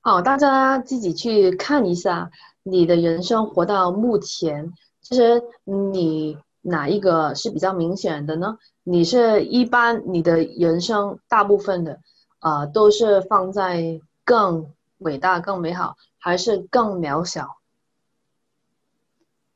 [0.00, 2.30] 好，大家自己去看一下
[2.62, 8.57] 你的人生活到目前，其实你 哪一个是比较明显的呢？
[8.83, 11.99] 你是一般你的人生大部分的，
[12.39, 17.57] 呃，都是放在更伟大、更美好，还是更渺小？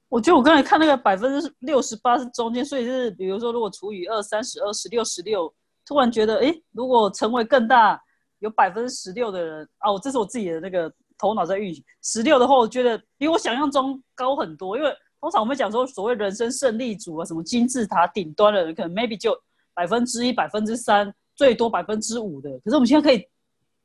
[0.09, 5.53] 我觉得我刚才看那个百分之六十八是中间，所以是比如说，如果除以二、三十二、十六、十六，
[5.85, 8.01] 突然觉得，哎，如果成为更大，
[8.39, 11.83] 有百分之十六的人啊，我这是我自己的那个头脑在运行。
[12.01, 14.89] 十六的话，我觉得比我想象中高很多，因为
[15.20, 19.38] 通常我们讲说所谓人生胜利组啊，什么金字塔顶端的人，可能 maybe 就
[19.74, 22.49] 百分之一、百分之三，最多百分之五的。
[22.59, 23.28] 可是我们现在可以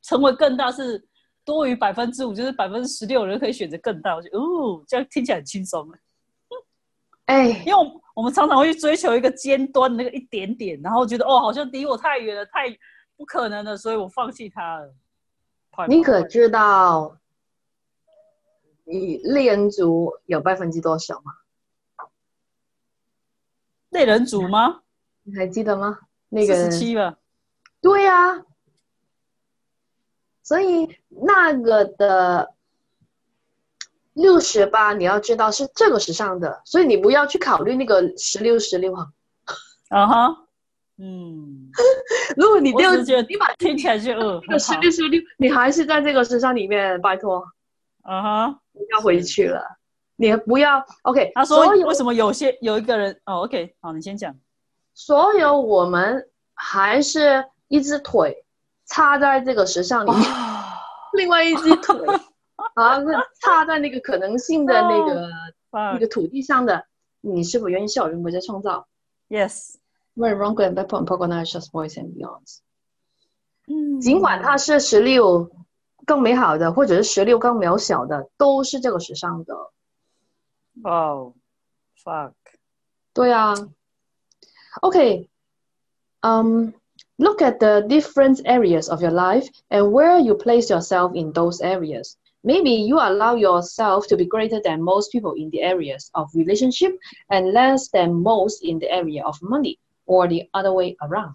[0.01, 1.03] 成为更大，是
[1.43, 4.15] 多于百分之五，就是百分之十六人可以选择更大。
[4.15, 5.89] 我觉得哦，这样听起来很轻松。
[7.25, 12.69] 哎，因为我我们常常会去追求一个尖端的那个一点点，然后觉得哦，好像离我太远了，太
[13.15, 14.93] 不可能了，所以我放弃它了。
[15.87, 17.17] 你可知道，
[18.83, 21.33] 你猎人族有百分之多少吗？
[23.89, 24.81] 猎人族吗？
[25.23, 25.99] 你还记得吗？
[26.29, 27.17] 那个十七吧。
[27.81, 28.43] 对呀，
[30.41, 32.53] 所以那个的。
[34.15, 39.11] 六十八，你要知道是这个时尚的，所以你不要去考虑那个十六十六哈。
[39.89, 40.45] 啊哈，
[40.99, 41.71] 嗯，
[42.37, 42.95] 如果你六，
[43.27, 47.43] 你把听起来就那个十六十六，你还是在这个时尚里面，拜托。
[48.03, 49.77] 啊哈，要回去了，
[50.15, 51.31] 你不要 OK。
[51.35, 54.35] 他说为什么有些有一个人哦，OK，好，你先讲。
[54.93, 58.45] 所有我们还是一只腿
[58.85, 60.21] 插在这个时尚里面，
[61.13, 61.97] 另外一只腿。
[62.75, 63.05] 啊，是
[63.41, 65.29] 插在那个可能性的那个
[65.71, 66.85] 那个土地上的，
[67.19, 68.87] 你是否愿意笑人不再创造
[69.27, 69.75] ？Yes.
[70.15, 72.59] When wrong and just voice and beyond.
[73.67, 75.51] 嗯，尽管它是十六
[76.06, 79.54] 更美好的，或者是十六更渺小的，都是这个时尚的。
[80.84, 81.34] 哦，
[82.02, 82.32] fuck。
[83.12, 83.54] 对啊。
[84.82, 85.28] OK，
[86.20, 86.74] 嗯。
[87.20, 92.16] Look at the different areas of your life and where you place yourself in those areas.
[92.44, 96.96] Maybe you allow yourself to be greater than most people in the areas of relationship
[97.28, 101.34] and less than most in the area of money, or the other way around.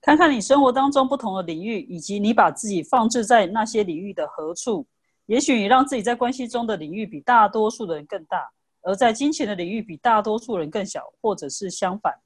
[0.00, 4.86] 看看你生活当中不同的领域，以及你把自己放置在那些领域的何处。
[5.26, 8.48] 也许你让自己在关系中的领域比大多数的人更大，
[8.82, 12.20] 而在金钱的领域比大多数人更小，或者是相反。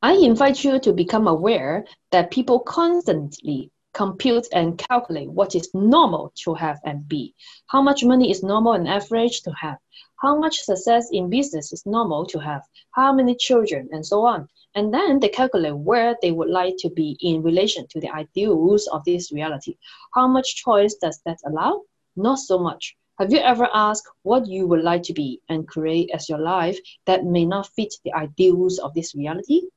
[0.00, 6.32] I invite you to become aware that people constantly compute and calculate what is normal
[6.42, 7.34] to have and be.
[7.66, 9.78] How much money is normal and average to have?
[10.16, 12.62] How much success in business is normal to have?
[12.90, 14.48] How many children, and so on.
[14.74, 18.88] And then they calculate where they would like to be in relation to the ideals
[18.88, 19.76] of this reality.
[20.12, 21.82] How much choice does that allow?
[22.16, 22.96] Not so much.
[23.16, 26.78] Have you ever asked what you would like to be and create as your life
[27.06, 29.70] that may not fit the ideals of this reality?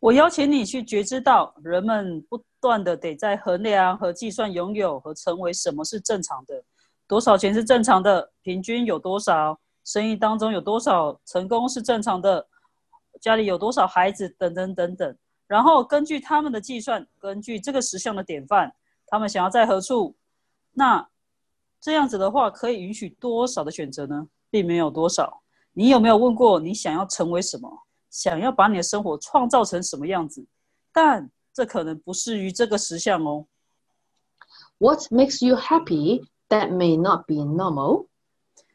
[0.00, 6.62] 我邀请你去觉知到，人们不断的得在衡量和计算拥有和成为什么是正常的，
[7.08, 12.46] 多少钱是正常的，平均有多少，生意当中有多少成功是正常的，
[13.19, 15.17] 家里有多少孩子等等等等。
[15.47, 18.73] 然后根据他们的计算，根据这个实相的典范，
[19.07, 20.15] 他们想要在何处，
[20.73, 21.07] 那
[21.81, 24.27] 这样子的话，可以允许多少的选择呢？
[24.49, 25.41] 并没有多少。
[25.73, 27.85] 你有没有问过你想要成为什么？
[28.09, 30.45] 想要把你的生活创造成什么样子？
[30.91, 33.45] 但这可能不适于这个实相哦。
[34.77, 38.07] What makes you happy that may not be normal?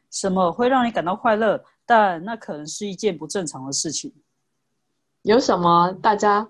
[0.09, 1.63] 什么会让你感到快乐？
[1.85, 4.13] 但那可能是一件不正常的事情。
[5.25, 5.91] 有什么？
[6.03, 6.47] 大家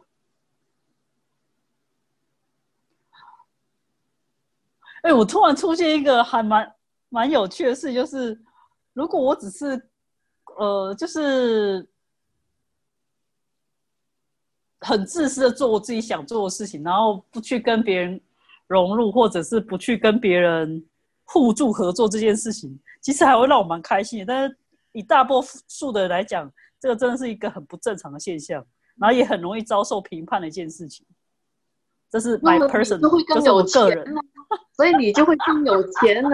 [5.02, 6.76] 哎，我突然出现一个还蛮
[7.08, 8.38] 蛮有趣的事，就是
[8.92, 9.90] 如果我只是
[10.58, 11.88] 呃，就是
[14.82, 18.20] 很自私的做我自己想做的事情，然后不去跟别人
[18.68, 20.86] 融入，或者是不去跟别人
[21.24, 24.26] 互助合作这件事情，其实还会让我蛮开心的。
[24.26, 24.58] 但是
[24.92, 28.64] 以大多数的来讲，这个真的是一个很不正常的现象，
[28.98, 31.06] 然后也很容易遭受评判的一件事情。
[32.10, 34.06] 这是 my person，你就会更就是我有个人。
[34.76, 36.30] 所以你就会更有钱呢、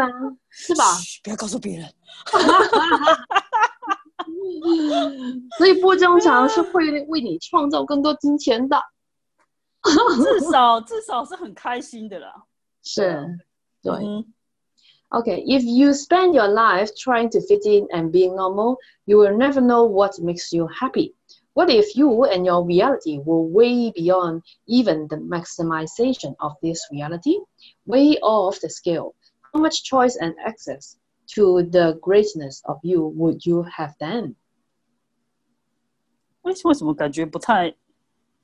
[0.49, 0.83] 是吧？
[1.23, 1.87] 不要告诉别人。
[5.57, 8.77] 所以不正常是会为你创造更多金钱的。
[9.83, 12.33] 至少至少是很开心的啦。
[12.83, 13.39] 是，
[13.81, 13.93] 对。
[13.93, 14.33] 嗯，
[15.12, 18.76] Okay, if you spend your life trying to fit in and being normal,
[19.06, 21.14] you will never know what makes you happy.
[21.54, 27.38] What if you and your reality were way beyond even the maximization of this reality,
[27.86, 29.14] way off the scale?
[29.54, 30.98] How much choice and access
[31.34, 34.34] to the greatness of you would you have then?
[36.42, 37.74] 为为什么感觉不太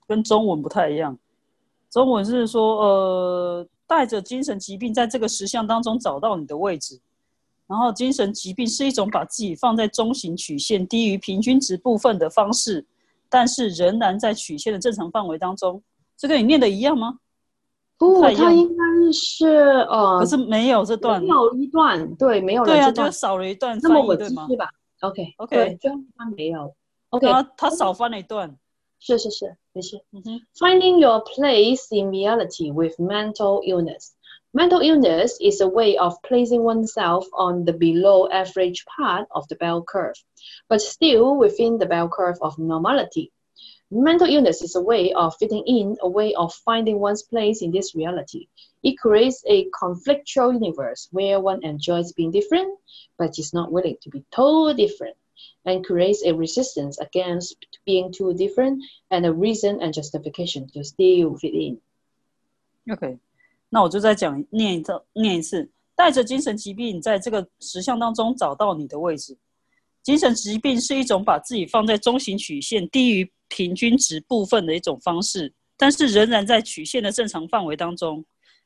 [0.09, 1.18] 跟中文不太一样？
[1.90, 6.99] 中文是说，呃， 带着精神疾病在这个实相当中找到你的位置。
[7.65, 12.85] 然后，精神疾病是一种把自己放在中型曲线低于平均值部分的方式，
[13.29, 15.81] 但是仍然在曲线的正常范围当中。
[16.15, 17.19] 这跟你念的一样吗？
[17.97, 19.47] 不，它应该是
[19.89, 24.55] 呃，可是没有这段没，有一段，对，没有了对啊，就少了一段翻译，对继续？
[24.55, 24.69] 吧。
[25.01, 26.73] OK OK 对，最后一段没有。
[27.09, 28.57] OK，他他少翻了一段。
[28.99, 30.38] 是是是，Mm-hmm.
[30.59, 34.15] Finding your place in reality with mental illness.
[34.53, 39.55] Mental illness is a way of placing oneself on the below average part of the
[39.55, 40.15] bell curve,
[40.67, 43.32] but still within the bell curve of normality.
[43.91, 47.71] Mental illness is a way of fitting in, a way of finding one's place in
[47.71, 48.47] this reality.
[48.84, 52.80] It creates a conflictual universe where one enjoys being different,
[53.17, 55.15] but is not willing to be totally different.
[55.63, 57.53] And creates a resistance against
[57.85, 61.79] being too different and a reason and justification to still fit in.
[62.91, 63.17] OK，
[63.69, 65.69] 那我就再讲念一次，念一次。
[65.95, 69.35] 带着精神疾病在这个实相当中找到你的位置。
[70.03, 78.23] 精神疾病是一种把自己放在中型曲线低于平均值部分的一种方式，但是仍然在曲线的正常范围当中。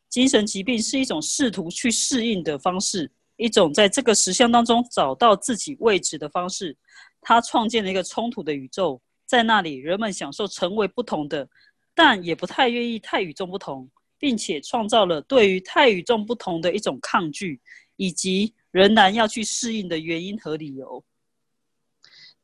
[0.10, 3.10] 精神疾病是一种试图去适应的方式，
[3.41, 6.77] 一种在这个实相当中找到自己位置的方式。
[7.21, 11.49] 它创建了一个冲突的宇宙，在那里人们享受成为不同的，
[11.95, 13.91] 但也不太愿意太与众不同。
[14.19, 17.61] 并且创造了对于太与众不同的一种抗拒，
[17.97, 21.05] 以及仍然要去适应的原因和理由。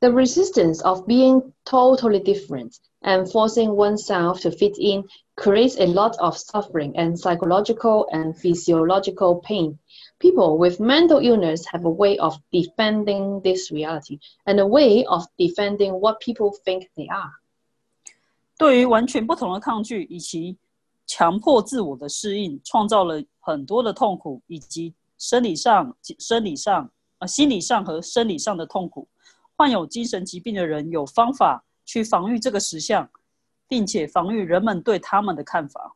[0.00, 6.18] The resistance of being totally different and forcing oneself to fit in creates a lot
[6.18, 9.78] of suffering and psychological and physiological pain.
[10.18, 15.24] People with mental illness have a way of defending this reality and a way of
[15.36, 17.30] defending what people think they are.
[18.56, 20.56] 对于完全不同的抗拒以及
[21.06, 29.08] 强迫自我的适应，创造了很多的痛苦，以及生理上、生理上、呃心理上和生理上的痛苦。
[29.56, 33.08] 患有精神疾病的人有方法去防御这个实相，
[33.68, 35.94] 并且防御人们对他们的看法。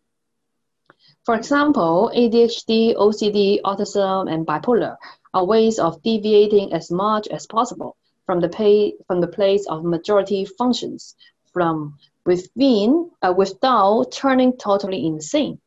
[1.32, 4.98] For example, ADHD, OCD, autism, and bipolar
[5.34, 9.86] are ways of deviating as much as possible from the, pay, from the place of
[9.86, 11.16] majority functions,
[11.54, 15.62] from within, uh, without turning totally insane.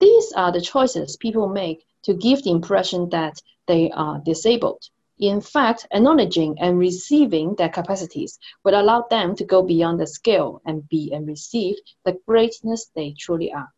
[0.00, 4.82] These are the choices people make to give the impression that they are disabled.
[5.18, 10.60] In fact, acknowledging and receiving their capacities would allow them to go beyond the scale
[10.66, 13.72] and be and receive the greatness they truly are.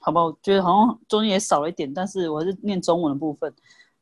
[0.00, 3.54] 好吧，我觉得好像中间也少了一点，但是我还是念中文的部分。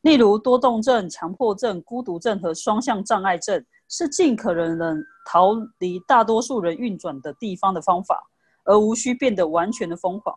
[0.03, 4.95] 例如多动症、强迫症、孤独症和双向障碍症，是尽可能的
[5.29, 8.23] 逃离大多数人运转的地方的方法，
[8.65, 10.35] 而无需变得完全的疯狂。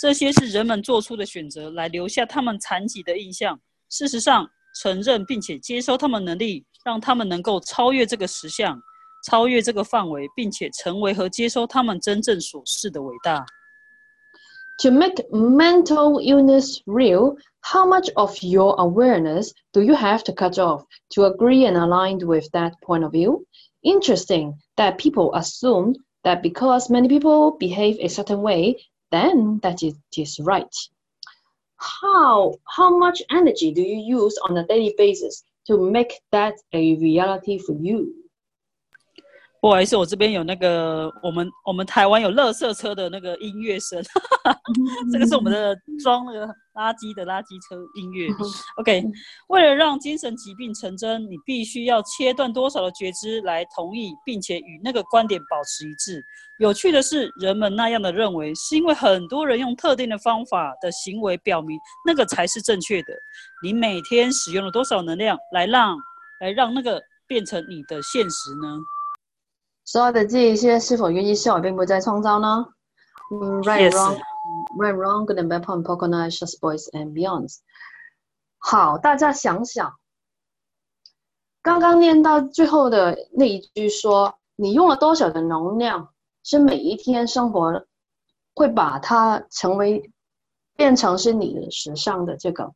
[0.00, 3.58] 这些是人们做出的选择，来留下他们残疾的印象。
[3.88, 4.46] 事实上，
[4.82, 8.76] 承认并且接收他们能力，让他们能够超越这个实相，
[9.30, 13.46] 超越这个范围，并且成为和接收他们真正所示的伟大。
[14.80, 17.36] To make mental illness real,
[17.72, 22.24] How much of your awareness do you have to cut off to agree and align
[22.24, 23.44] with that point of view?
[23.82, 28.76] Interesting that people assume that because many people behave a certain way,
[29.10, 30.74] then that it is right.
[31.78, 36.94] How how much energy do you use on a daily basis to make that a
[36.96, 38.14] reality for you?
[39.60, 44.00] 不好意思，我这边有那个我们我们台湾有垃圾车的那个音乐声，
[45.12, 48.28] 这个是我们的装那个垃圾的垃圾车音乐。
[48.76, 49.02] OK，
[49.48, 56.22] 为了让精神疾病成真，你必须要切断多少的觉知来同意，并且与那个观点保持一致。
[56.58, 63.08] 有趣的是，人们那样的认为，是因为很多人用特定的方法的行为表明那个才是正确的。
[63.62, 65.96] 你每天使用了多少能量来让
[66.40, 68.78] 来让那个变成你的现实呢？
[69.86, 72.66] 所有的这一些是否愿意是我并不在创造呢？
[73.30, 74.20] 嗯，right wrong
[74.76, 77.60] right wrong good and bad point poker night just boys and beyonds。
[78.58, 79.96] 好，大家想想，
[81.62, 86.12] 刚刚念到最后的那一句说，你用了多少的能量，
[86.42, 87.86] 是每一天生活
[88.54, 90.10] 会把它成为
[90.74, 92.74] 变成是你的时尚的这个，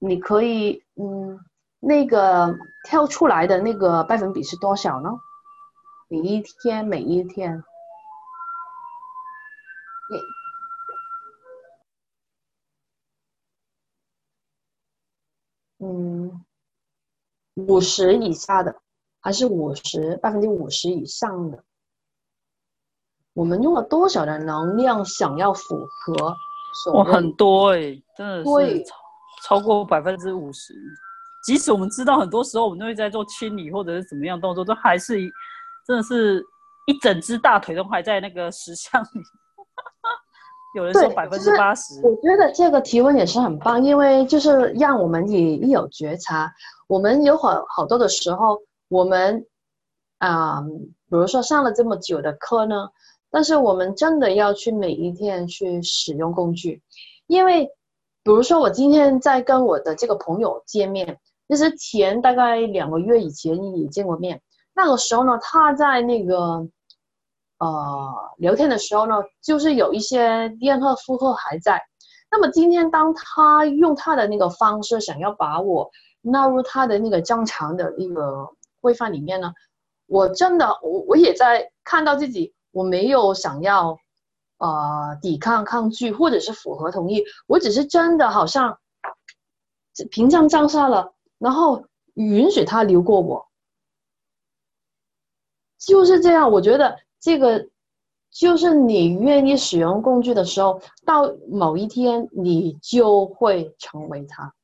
[0.00, 1.38] 你可以嗯。
[1.86, 2.56] 那个
[2.88, 5.10] 跳出来的那个百分比是多少呢？
[6.08, 7.62] 每一天，每一天，
[15.78, 16.44] 嗯，
[17.54, 18.80] 五十以下的，
[19.20, 21.62] 还是五十百分之五十以上的？
[23.34, 26.34] 我们用了多少的能量想要符合
[26.84, 28.96] 所哇，很多哎、真的对是超
[29.42, 30.72] 超过百分之五十。
[31.44, 35.30] 即使我们知道很多时候我们都会在做清理或者是怎么样动作，都还是一
[35.86, 36.42] 真的是
[36.86, 39.08] 一整只大腿都还在那个石像里。
[40.74, 46.52] 有人说对百分之八十，我觉得这个提问也是很棒，因为就是让我们也一有觉察。
[46.88, 49.46] 我们有好好多的时候，我们
[50.18, 52.88] 啊、比如说上了这么久的课呢，
[53.30, 56.82] 但是我们真的要去每一天去使用工具，
[57.28, 57.66] 因为
[58.24, 64.40] 比如说我今天在跟我的这个朋友见面，就是前大概两个月以前也见过面，
[64.74, 66.66] 那个时候呢，他在那个
[67.58, 71.82] 呃聊天的时候呢，就是有一些电荷负荷还在。
[72.30, 75.88] 那么今天当他用他的那个方式想要把我
[76.20, 78.48] 纳入他的那个正常的那个
[78.80, 79.52] 规范里面呢，
[80.06, 83.96] 我真的我我也在看到自己，我没有想要
[84.58, 88.78] 呃抵抗抗拒或者是符合同意，我只是真的好像
[90.10, 91.13] 屏障降下了，
[91.44, 91.84] 然后
[92.14, 93.46] 允许他流过我，
[95.78, 96.50] 就是这样。
[96.50, 97.68] 我觉得这个
[98.30, 104.54] 就是你愿意使用工具的时候，到某一天你就会成为它，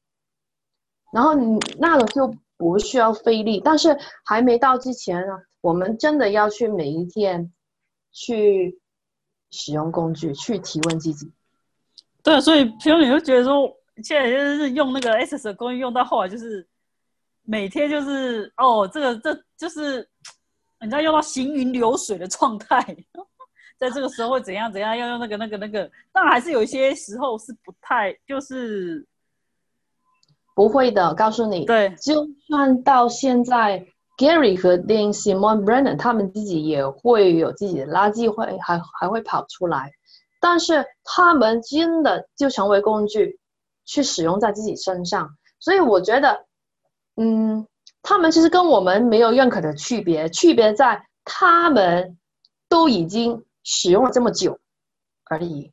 [1.12, 3.61] 然后你那个就不需要费力。
[3.62, 7.53] 但是还没到之前呢，我们真的要去每一天
[8.11, 8.81] 去
[9.51, 11.31] 使用工具，去提问自己。
[12.22, 13.70] 对，所以平常你就觉得说，
[14.03, 16.66] 现在就是用那个 S 的工具用到后来就是
[17.45, 20.09] 每天就是哦，这个这就是
[20.80, 22.82] 你知道用到行云流水的状态，
[23.78, 29.07] 在这个时候会怎样怎样，要用那个那个那个，当然还是有一些时候是不太就是
[30.55, 33.84] 不会的，告诉你，对就算到现在
[34.18, 39.91] ，Gary 和 Dean Simon Brennan 他们自己也会有自己的垃圾会还还会跑出来，
[40.41, 43.41] 但是他们真的就成为工具，
[43.86, 45.30] 去使用在自己身上。
[45.59, 46.47] 所以我觉得，
[47.17, 47.67] 嗯，
[48.03, 52.19] 他们其实跟我们没有任何的区别，区别在他们
[52.69, 54.59] 都已经使用了这么久
[55.25, 55.73] 而已。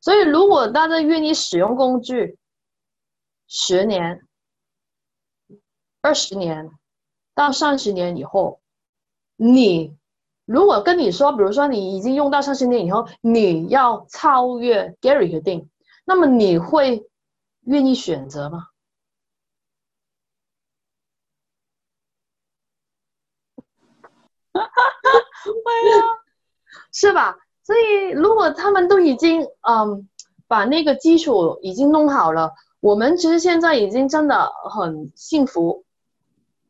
[0.00, 2.38] 所以如果大家愿意使用工具，
[3.48, 4.26] 十年、
[6.00, 6.70] 二十年
[7.34, 8.60] 到三十年以后，
[9.36, 9.96] 你
[10.44, 15.68] 如果跟你说，比如说你已经用到三十年以后，你要超越 Gary 和 Dean，
[16.04, 17.08] 那么你会
[17.62, 18.68] 愿意选择吗？
[24.54, 24.60] 会
[25.98, 26.02] 啊，
[26.92, 27.36] 是吧？
[27.64, 30.08] 所以如果他们都已经嗯
[30.46, 35.84] 把那个基础已经弄好了，我们其实现在已经真的很幸福。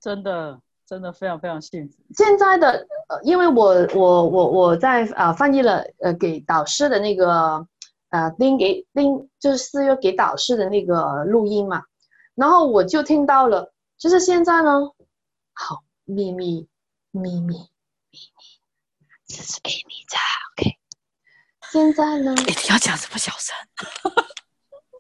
[0.01, 1.95] 真的真的非常非常幸福。
[2.15, 7.67] 现在的呃，因为我我我我在啊、呃翻译了呃给导师的那个
[8.11, 11.85] 呃拎给拎就是四月给导师的那个录音嘛，
[12.35, 14.91] 然后我就听到了，就是现在呢，
[15.55, 16.69] 好秘密
[17.11, 17.55] 秘密秘密，
[19.35, 20.17] 这是给你的
[20.53, 20.79] ，OK。
[21.71, 22.33] 现在呢？
[22.35, 23.55] 一定要讲什么小声。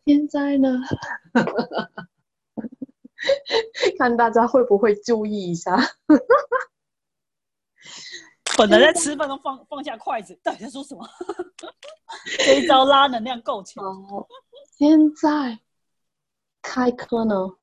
[0.06, 0.68] 现在呢？
[3.98, 5.76] 看大家会不会注意一下？
[8.56, 11.08] 本来在吃饭都放放下筷子，到底在说什么？
[12.38, 13.84] 这一招拉能量够强。
[13.84, 14.26] 哦，
[14.78, 15.60] 现在
[16.60, 17.56] 开课呢，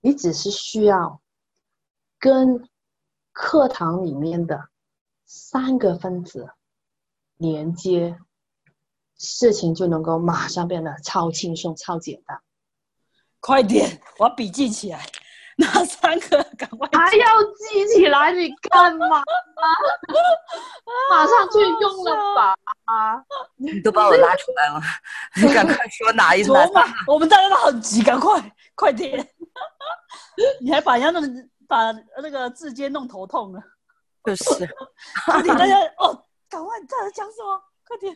[0.00, 1.20] 你只是需要
[2.18, 2.68] 跟
[3.32, 4.68] 课堂里面的
[5.34, 6.50] 三个分子
[7.38, 8.18] 连接，
[9.16, 12.38] 事情就能够马上变得超轻松、超简单。
[13.40, 15.06] 快点，我要笔记起来，
[15.56, 16.42] 哪三个？
[16.58, 19.22] 赶快还要记起来，你干嘛？
[21.10, 22.54] 马上去用了吧！
[23.56, 24.82] 你都把我拉出来了，
[25.40, 29.26] 你赶快说哪一哪琢磨，我们大家都很急，赶快，快点！
[30.60, 31.26] 你还把人家那
[31.66, 33.62] 把那个字节弄头痛了，
[34.24, 34.44] 就是，
[35.26, 37.62] 快点，大家哦，赶快，大家讲什么？
[37.86, 38.14] 快点！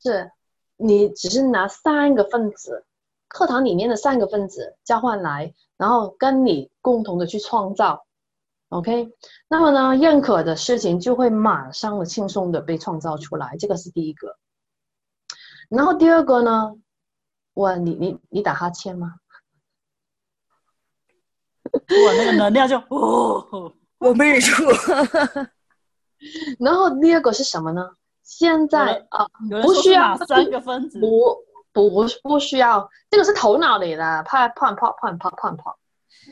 [0.00, 0.30] 是
[0.76, 2.84] 你只是拿三个分子，
[3.28, 8.06] 课堂里面的三个分子交换来，然后跟你共同的去创造
[8.70, 9.12] ，OK？
[9.48, 14.36] 那么呢，认可的事情就会马上的轻松的被创造出来，这个是第一个。
[15.70, 16.74] 然后第二个呢，
[17.54, 19.14] 我你你你打哈欠吗？
[21.72, 23.72] 哇，那个能量就哦，
[24.04, 24.70] 我没说，
[26.58, 27.90] 然后第二个是什么呢？
[28.22, 29.26] 现在啊，
[29.62, 31.00] 不需要三个分子？
[31.00, 31.36] 不
[31.72, 35.74] 不不需要，这个是头脑里的，怕胖胖胖胖胖胖。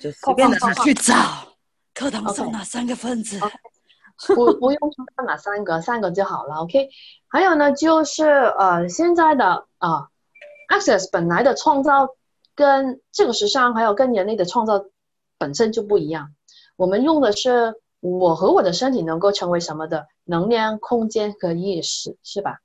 [0.00, 1.14] 就随便的去找
[1.94, 3.40] 课堂上 OK 哪三个分子？
[4.34, 6.90] 不不用说哪三个，三个就好了，OK。
[7.28, 10.08] 还有呢，就是呃，现在的啊、
[10.68, 12.08] Access 本来的创造
[12.54, 14.84] 跟这个时尚还有跟人类的创造
[15.38, 16.30] 本身就不一样。
[16.83, 22.59] 我们用的是我和我的身体能够成为什么的能量、空间和意识，是吧？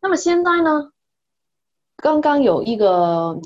[0.00, 0.92] 那么现在呢，
[1.96, 3.40] 刚刚有一个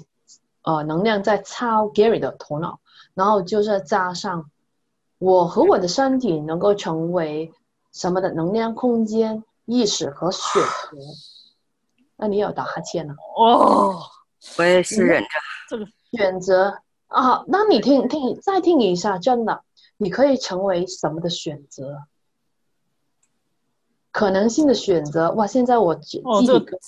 [0.60, 2.80] 呃能量在抄 Gary 的头脑，
[3.14, 4.50] 然后就是加上
[5.16, 7.54] 我和我的身体能够成为
[7.90, 10.98] 什么的能量、空间、意识和选择。
[12.16, 13.14] 那你有打哈欠呢？
[13.38, 13.98] 哦，
[14.58, 15.28] 我也是忍着。
[15.70, 19.62] 这个选择啊，那你听听再听一下，真的，
[20.00, 22.04] 你可以成为什么的选择？
[24.10, 25.46] 可能性的选择，哇！
[25.46, 26.78] 现在我鸡哦这个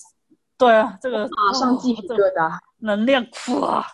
[0.59, 2.59] 对啊，这个马上鸡皮哦这个疙瘩。
[2.79, 3.25] 能量
[3.61, 3.87] 哇，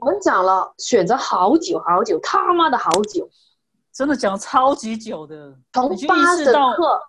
[0.00, 3.28] 我们讲了选择好久好久，他妈的好久，
[3.92, 7.00] 真的讲超级久的，从八的识到，课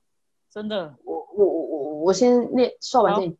[0.51, 3.37] 真的我我我我我先念说完这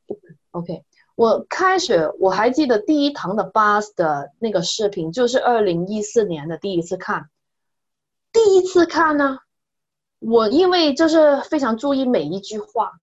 [0.51, 0.86] ，OK。
[1.16, 7.30] 我开始我还记得第一堂的 BUS 的那个视频，就是二零一四年的第一次看。
[8.34, 9.39] 第一次看呢，
[10.20, 12.99] 我因为就是非常注意每一句话，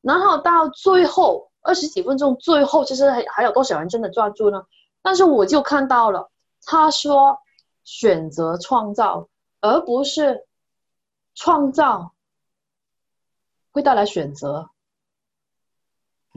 [0.00, 4.62] 然后到最后二十几分钟，最后其实还还有多少人真的抓住呢？
[5.02, 6.30] 但是我就看到了，
[6.64, 7.38] 他说
[7.82, 9.28] 选择创造，
[9.60, 10.46] 而不是
[11.34, 12.12] 创造
[13.72, 14.70] 会带来选择。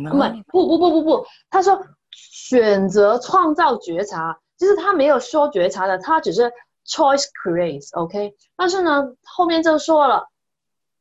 [0.06, 6.52] 嗯不不不不不不，他说选择创造觉察，就是他没有说觉察的，他只是
[6.86, 10.28] choice creates，OK、但是呢，后面就说了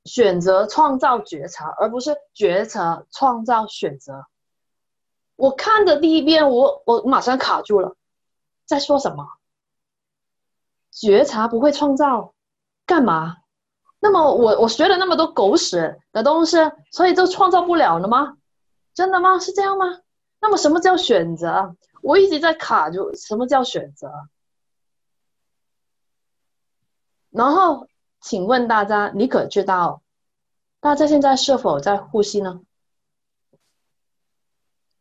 [0.05, 4.27] 选择创造觉察，而不是觉察创造选择。
[5.37, 7.95] 我看的第一遍，我我马上卡住了，
[8.67, 9.29] 在说什么？
[10.91, 12.35] 觉察不会创造，
[12.85, 13.37] 干嘛？
[14.01, 16.57] 那么我我学了那么多狗屎的东西，
[16.91, 18.38] 所以就创造不了了吗？
[18.99, 19.39] 真的吗？
[19.39, 20.01] 是这样吗？
[20.41, 21.77] 那么什么叫选择？
[22.03, 24.11] 我一直在卡住，什么叫选择？
[27.31, 27.87] 然后，
[28.21, 30.03] 请问大家，你可知道，
[30.81, 32.61] 大家现在是否在呼吸呢？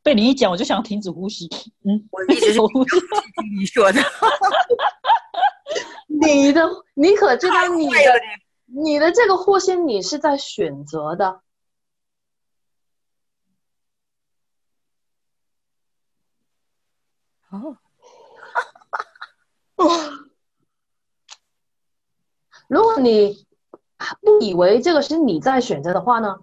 [0.04, 1.50] 被你一讲，我就想停止呼吸。
[1.84, 4.00] 嗯，我一直是呼吸，听你说的，
[6.06, 8.22] 你的，你可知道你的
[8.66, 11.42] 你的这个呼吸，你是在选择的。
[17.58, 17.78] 哦，
[22.68, 23.46] 如果你
[24.22, 26.40] 不以为这个是你在选择的话呢，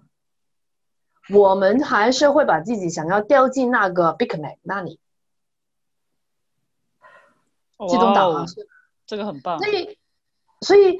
[1.29, 4.99] 我们还是会把自己想要掉进那个 big man 那里，
[7.89, 8.67] 自动导航是
[9.05, 9.67] 这个很棒所。
[9.67, 9.97] 以，
[10.61, 10.97] 所以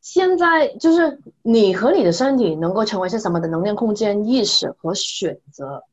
[0.00, 5.84] 现在就是你和你的身体能够成为是什么的能量空间、意识和选择。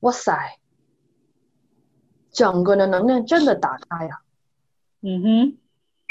[0.00, 0.58] 哇塞，
[2.32, 4.22] 整个的能量真的打开呀、
[5.02, 5.58] 嗯哼，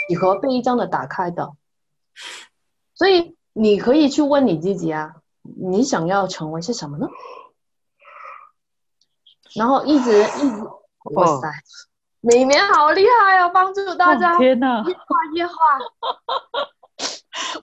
[0.08, 1.54] 几何被一张的打开的。
[2.94, 7.08] 所以你可以去问你自己啊，你想要成为是什么呢？
[9.56, 10.62] 然后一直一直，
[11.16, 11.52] 哇塞，
[12.22, 15.04] 美棉好厉害哦，帮助大家哦天哪，越画
[15.34, 15.54] 越画。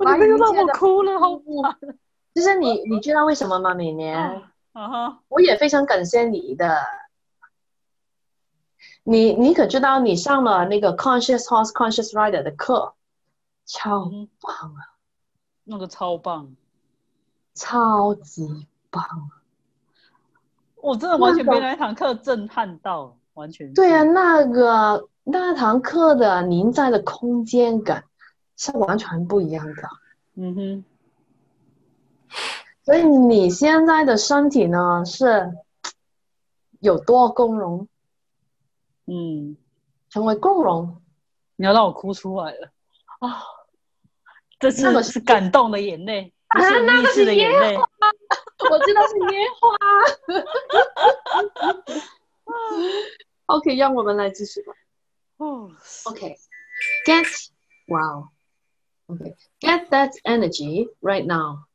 [0.01, 1.45] 我女朋友让我哭了，好烦。
[2.35, 3.75] 就是你，你知道为什么吗？
[3.75, 4.17] 美年，
[4.73, 6.79] 啊哈，我也非常感谢你的。
[9.09, 12.93] 你你可知道你上了那个 Conscious Horse Conscious Rider 的课，
[13.65, 14.93] 超嗯棒啊，
[15.65, 16.55] 那个超棒，
[17.55, 19.41] 超级棒啊！
[20.77, 28.05] 我真的完全被那一堂课震撼到，完全对啊，，那个那堂课的您在的空间感
[28.59, 29.89] 是完全不一样的。
[30.35, 30.85] 嗯哼，
[32.85, 35.57] 所以你现在的身体呢是
[36.81, 37.89] 有多共融，
[39.11, 39.57] 嗯，
[40.11, 41.01] 成为共融。
[41.57, 42.71] 你要让我哭出来了
[43.19, 43.43] 啊！
[44.61, 47.77] 这那个是是感动的眼泪，不啊是励志的眼泪。
[47.77, 49.77] 我知道是烟花。
[53.47, 54.73] OK，让我们来继续吧。
[55.39, 55.71] 哦
[56.05, 57.27] ，OK，get
[57.89, 58.29] wow。
[59.07, 61.67] OK，get that energy right now.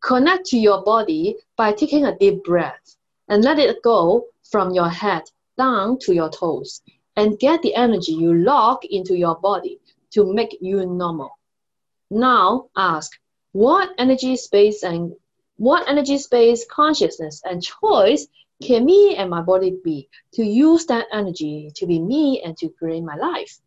[0.00, 2.96] Connect to your body by taking a deep breath
[3.26, 5.24] and let it go from your head
[5.57, 6.81] down to your toes
[7.15, 9.79] and get the energy you lock into your body
[10.11, 11.31] to make you normal.
[12.09, 13.11] Now ask
[13.51, 15.13] what energy space and
[15.57, 18.27] what energy space consciousness and choice
[18.61, 22.69] can me and my body be to use that energy to be me and to
[22.69, 23.59] create my life?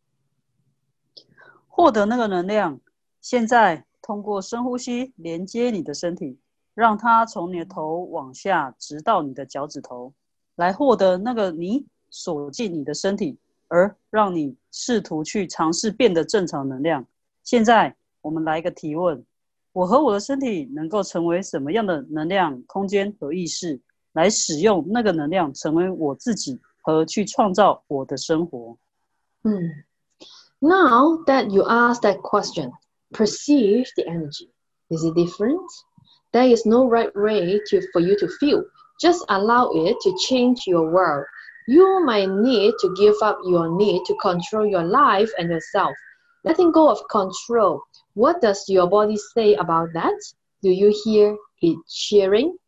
[1.69, 2.81] 获得那个能量，
[3.21, 6.39] 现在通过深呼吸连接你的身体，
[6.75, 10.13] 让它从你的头往下，直到你的脚趾头，
[10.57, 13.39] 来获得那个你锁进你的身体，
[13.69, 17.07] 而让你试图去尝试变得正常能量。
[17.43, 19.25] 现在我们来一个提问：
[19.73, 23.81] 我和我的身体能够成为什么样的能量、空间和意识，
[24.13, 28.77] 来使用那个能量成为我自己和去创造我的生活？
[29.43, 29.85] Hmm.
[30.61, 32.71] Now that you ask that question,
[33.11, 34.51] perceive the energy.
[34.89, 35.67] Is it different?
[36.31, 38.65] There is no right way to, for you to feel.
[39.01, 41.27] Just allow it to change your world.
[41.67, 45.95] You might need to give up your need to control your life and yourself.
[46.45, 47.83] Letting go of control.
[48.15, 50.19] What does your body say about that?
[50.61, 52.59] Do you hear it cheering?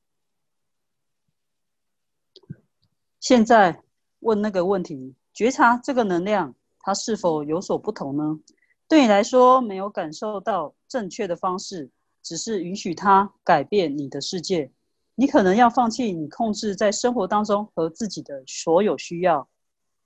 [3.21, 3.83] 现在
[4.21, 8.39] 问那个问题：觉察这个能量，它是否有所不同呢？
[8.87, 11.91] 对你来说，没有感受到正确的方式，
[12.23, 14.71] 只是允许它改变你的世界。
[15.19, 19.49] 你可能要放弃你控制在生活当中和自己的所有需要，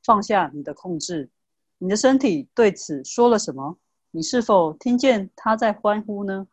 [0.03, 1.31] 放下你的控制。
[1.79, 3.77] 你的身体对此说了什么？
[4.11, 6.47] 你是否听见它在欢呼呢？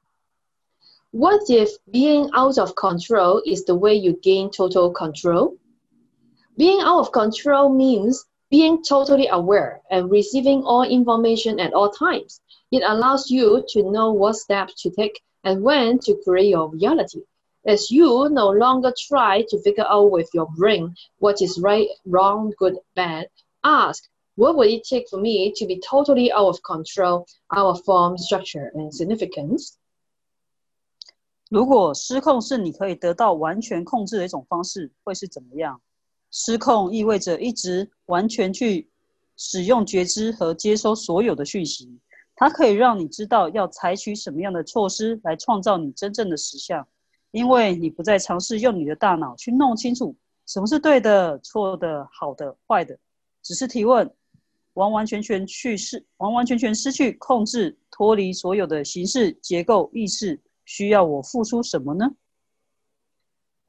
[1.11, 5.57] What if being out of control is the way you gain total control?
[6.57, 12.39] Being out of control means being totally aware and receiving all information at all times.
[12.69, 17.23] It allows you to know what steps to take and when to create your reality.
[17.65, 22.51] As you no longer try to figure out with your brain what is right, wrong,
[22.57, 23.27] good, bad,
[23.61, 24.03] ask,
[24.35, 28.17] what would it take for me to be totally out of control, out of form,
[28.17, 29.73] structure, and significance?
[31.49, 35.81] 如果失控是你可以得到完全控制的一种方式，会是怎么样？
[36.31, 38.89] 失控意味着一直完全去
[39.37, 41.99] 使用觉知和接收所有的讯息，
[42.35, 46.87] 它可以让你知道要采取什么样的措施来创造你真正的实相，
[47.31, 52.97] 因为你不再尝试用你的大脑去弄清楚什么是对的、错的、好的、坏的，
[53.41, 54.13] 只是提问，
[54.73, 60.41] 完完全全去失，完完全全失去控制，脱离所有的形式、结构、意识。
[60.65, 62.15] 需要我付出什么呢？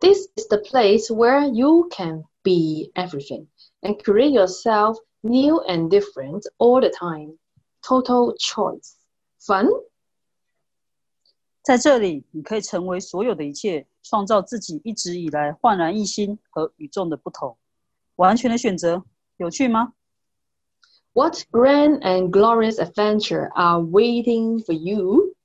[0.01, 3.49] This is the place where you can be everything
[3.83, 7.37] and create yourself new and different all the time.
[7.83, 8.95] Total choice.
[9.39, 9.69] Fun?
[11.62, 17.56] 在这里，你可以成为所有的一切，创造自己一直以来焕然一新和与众的不同。
[18.16, 19.04] 完全的选择，
[19.38, 19.94] 有趣吗
[21.14, 25.36] ？What grand and glorious adventure are waiting for you?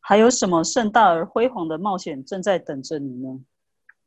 [0.00, 3.40] 还有什么盛大而辉煌的冒险正在等着你呢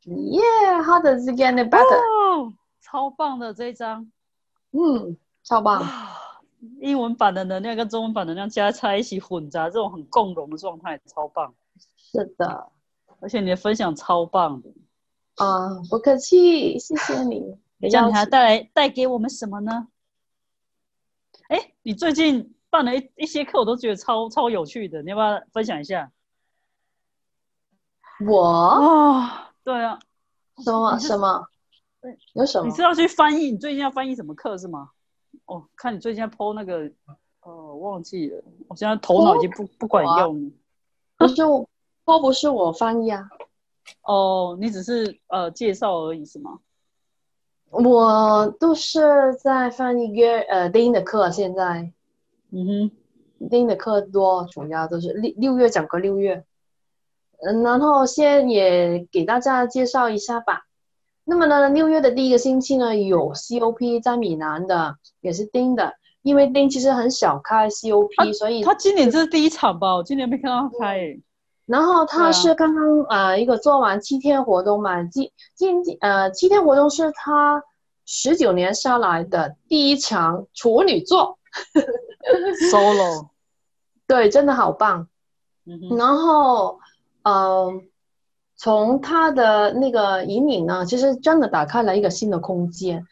[0.06, 2.42] ？Yeah, how does it get better?
[2.42, 4.12] 哦，超棒的这一张
[4.72, 5.84] 嗯，超棒。
[6.62, 6.80] 啊！
[6.80, 11.54] 英文版的能量跟中文版能量加在一起混杂，这种很共融的状态，超棒！
[11.98, 12.70] 是的，
[13.20, 14.70] 而且你的分享超棒的，
[15.36, 17.40] 啊，不客气，谢谢你
[17.80, 18.26] 的这样你还。
[18.26, 19.88] 带来带给我们什么呢？
[21.48, 26.12] 哎，你最近办了一一些课，我都觉得超超有趣的，你要不要分享一下？
[28.28, 29.30] 我哦，
[29.64, 29.98] 对啊，
[30.64, 31.48] 什么什么
[32.02, 32.18] 对？
[32.34, 32.82] 有什么你是？
[32.82, 33.52] 要去翻译？
[33.52, 34.92] 你最近要翻译什么课是吗？
[35.52, 36.90] 哦，看你最近在 PO 那个，
[37.42, 40.52] 呃，忘记了，我现在头脑已经不不管用了。
[41.18, 41.68] 不是我，
[42.06, 43.30] 都不是我翻译啊，
[44.04, 46.60] 哦，你只是呃介绍而已是吗？
[47.70, 51.92] 我都是在翻译约呃丁的课，现在
[52.52, 52.92] 嗯
[53.40, 56.46] 哼，丁的课多，主要都是六六月整个六月，
[57.42, 60.68] 嗯，然后先也给大家介绍一下吧。
[61.32, 69.96] 那么呢，六月的第一个星期呢，有 COP 在米兰的，也是丁的，因为丁其实很小开 COP，、所以他今年这是第一场吧？
[69.96, 71.22] 我今年没看到他开诶。
[71.66, 77.64] 然后他是刚刚呃一个做完七天活动嘛，今今呃七天活动是他
[78.06, 81.40] 十九年下来的第一场处女座
[82.70, 83.30] ，solo，
[84.06, 85.08] 对，真的好棒。
[85.98, 86.80] 然后，
[87.24, 87.88] 嗯，
[88.62, 93.08] 从他的那个引领呢，其实真的打开了一个新的空间。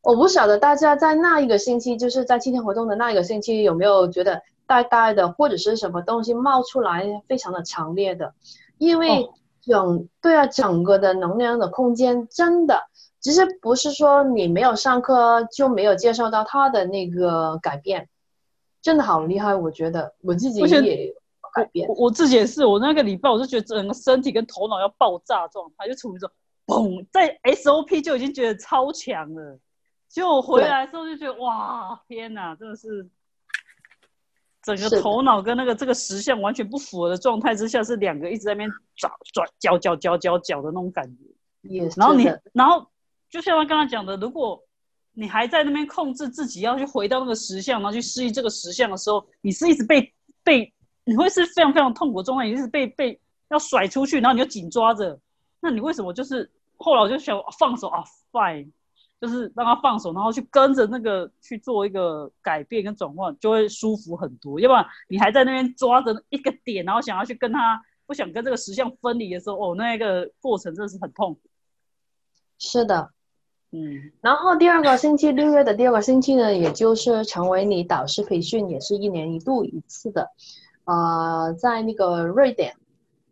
[0.00, 8.32] 我不晓得大家在那一个星期，就是在七天活动的那一个星期，有没有觉得呆呆的，或者是什么东西冒出来，非常的强烈的？
[8.78, 12.84] 因为哦整、对啊，整个的能量的空间真的，
[13.20, 18.08] 其实不是说你没有上课就没有接受到他的那个改变，
[18.80, 21.14] 真的好厉害，我觉得我自己也有
[21.56, 21.94] 改变我。
[21.94, 26.36] 我自己也是，我那个礼拜我就觉得整个身体跟头脑要爆炸状态，就处于这种
[26.66, 29.58] 嘣，在 SOP 就已经觉得超强了，
[30.08, 33.08] 结果我回来的时候就觉得哇，天哪，真的是
[34.62, 41.24] 整个头脑跟那个这个实相完全不符合的状态之下，是两个一直在那边转转搅搅搅搅搅的那种感觉。
[41.96, 42.86] 然后你，然后
[43.28, 44.62] 就像他刚才讲的，如果
[45.18, 50.12] 你还在那边控制自己要去回到那个实相，然后去适应这个实相的时候，你是一直被
[50.44, 50.72] 被，
[51.06, 55.18] 你会是非常非常痛苦的状态，你一直被被要甩出去，然后你就紧抓着，
[55.60, 58.02] 那你为什么就是后来我就想放手啊
[58.32, 58.72] ，fine，
[59.20, 64.58] 就是让他放手，然后去跟着那个去做一个改变跟转换，就会舒服很多。
[64.58, 71.40] 要不然你还在那边抓着一个点，然后想要去跟他不想跟这个实相分离的时候，哦，那个过程真的是很痛苦。
[72.58, 73.10] 是的。
[73.72, 80.30] 嗯，然后第二个星期，六月的第二个星期呢，也就是成为你导师培训，也是一年一度一次的，
[80.86, 82.76] 呃，在那个瑞典。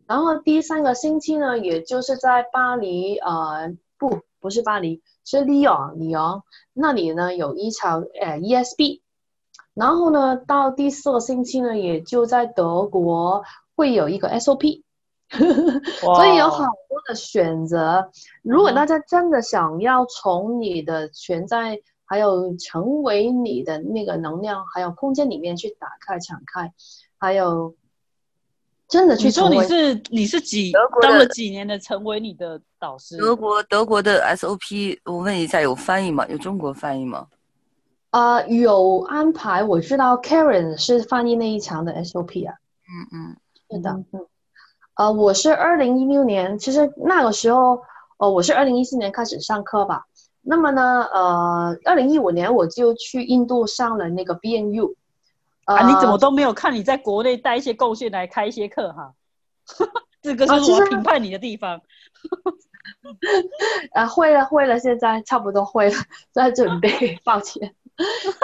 [0.05, 6.43] 然后第三个星期呢，也就是在巴黎，呃，不，不是巴黎，是里昂，里昂
[6.73, 9.01] 那里呢有一场呃 ESB。
[9.73, 13.43] 然后呢，到第四个星期呢，也就在德国
[13.75, 14.83] 会有一个 SOP。
[15.99, 18.11] 所以有好多的选择。
[18.43, 26.71] 如果大家真的想要从你的存在，还有成为你的那个能量，还有空间里面去打开、敞开，
[27.25, 27.73] 还有
[28.87, 33.17] 真的去你说你是你是几德国当了几年的成为你的导师？
[33.17, 36.23] 德国德国的 SOP，我问一下，有翻译吗？
[36.27, 37.25] 有中国翻译吗？
[38.11, 39.63] 呃有安排。
[39.63, 42.53] 我知道 Karen 是翻译那一场的 SOP 啊，
[42.85, 43.35] 嗯嗯，
[43.71, 44.27] 是的，嗯嗯，
[44.97, 47.81] 呃，我是二零一六年，其实那个时候，
[48.17, 50.05] 呃，我是二零一四年开始上课吧。
[50.43, 54.93] 那么呢，呃，二零一五年我就去印度上了那个 BNU。
[55.65, 59.13] 呃、啊，你怎么都没有看你在国内带一些贡献来开一些课哈？
[60.21, 61.81] 这个就是我评判你的地方。
[63.93, 65.95] 啊，会了会了，现在差不多会了，
[66.31, 67.75] 在准备， 抱歉。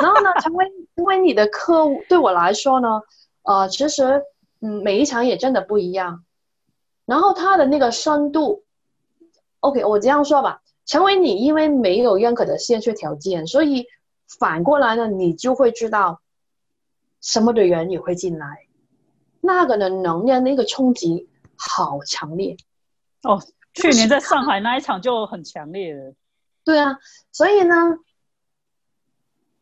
[0.02, 0.66] 然后呢，成为
[0.96, 3.02] 成为你的客户，对我来说呢，
[3.44, 4.24] 呃，其实
[4.62, 6.24] 嗯，每一场也真的不一样。
[7.06, 8.64] 然后它的那个深度
[9.60, 13.88] ，OK，我这样说吧，成为你，因为没有任何的限制条件，所以
[14.40, 16.22] 反过来呢，你就会知道
[17.22, 18.66] 什么的人也会进来，
[19.40, 22.58] 那个的能量那个冲击好强烈。
[23.24, 23.40] 哦，
[23.74, 26.14] 去年在上海那一场就很强烈了。
[26.66, 26.98] 对啊，
[27.32, 27.76] 所以呢，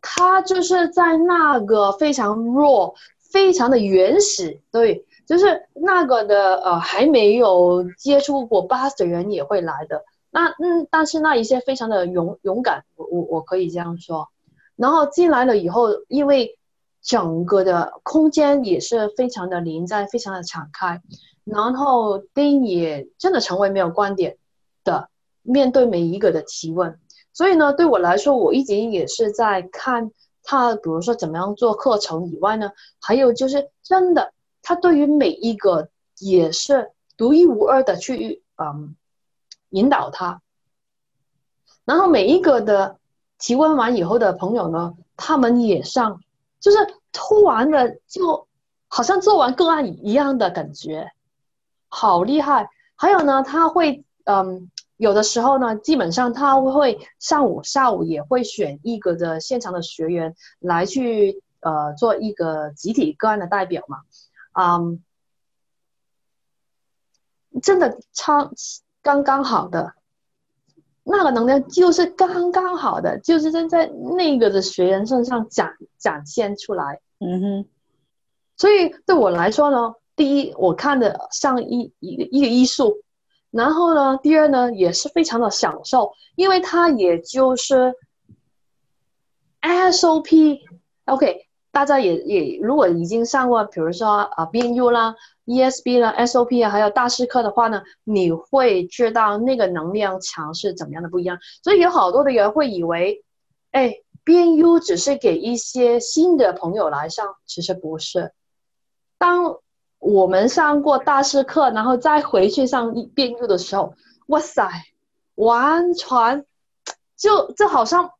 [0.01, 10.05] 他就是在那个非常弱、非常的原始，对，就是那个的呃还没有接触过 BUS 的人也会来的。
[10.32, 14.30] 那嗯，但是那一些非常的勇勇敢，我我我可以这样说。
[14.76, 16.59] 然后进来了以后，因为
[17.02, 21.02] 整个的空间也是非常的临在，非常的敞开，
[21.43, 24.38] 然后丁也真的成为没有观点
[24.84, 25.10] 的
[25.41, 27.00] 面对每一个的提问。
[27.34, 30.12] 所以呢，对我来说，我一直也是在看
[30.43, 38.95] 他，比如说怎么样做课程以外呢，还有就是真的，他对于每一个也是独一无二的去嗯
[39.70, 40.41] 引导他。
[41.86, 42.97] 然后每一个的
[43.38, 46.22] 提问完以后的朋友呢，他们也上，
[46.60, 46.78] 就是
[47.12, 48.47] 突然的就
[48.88, 51.12] 好像做完个案一样的感觉，
[51.88, 52.70] 好厉害。
[52.95, 64.01] 还有呢，他会嗯，有的时候呢，基本上他会上午、下午也会选一个的现场的学员来去呃做一个集体个案的代表嘛，
[64.53, 65.03] 嗯，
[67.62, 68.51] 真的超
[69.01, 69.93] 刚刚好的。
[71.04, 77.02] 那个能量就是刚刚好的，就是在在那个的学员身上展展现出来。
[77.20, 77.66] 嗯哼，
[78.58, 83.02] 所以对我来说呢，第一我看的像一一个一个艺术，
[83.52, 87.93] 然后呢，第二呢也是非常的享受，因为它也就是
[89.62, 90.60] SOP。
[91.06, 95.16] OK，大家也也如果已经上过，比如说啊 BNU 啦。
[95.50, 101.39] ESB 呢，SOP 啊，还有大师课的话呢，你会知道那个能量强是怎么样的不一样。
[101.64, 103.26] 所以有好多的人会以为，
[103.72, 108.32] 哎，BNU 只是给一些新的朋友来上，其实不是。
[109.18, 109.58] 当
[109.97, 113.95] 我们上过大师课，然后再回去上 BNU 的时候，
[114.28, 114.70] 哇塞，
[115.34, 116.45] 完全
[117.18, 118.12] 就就好像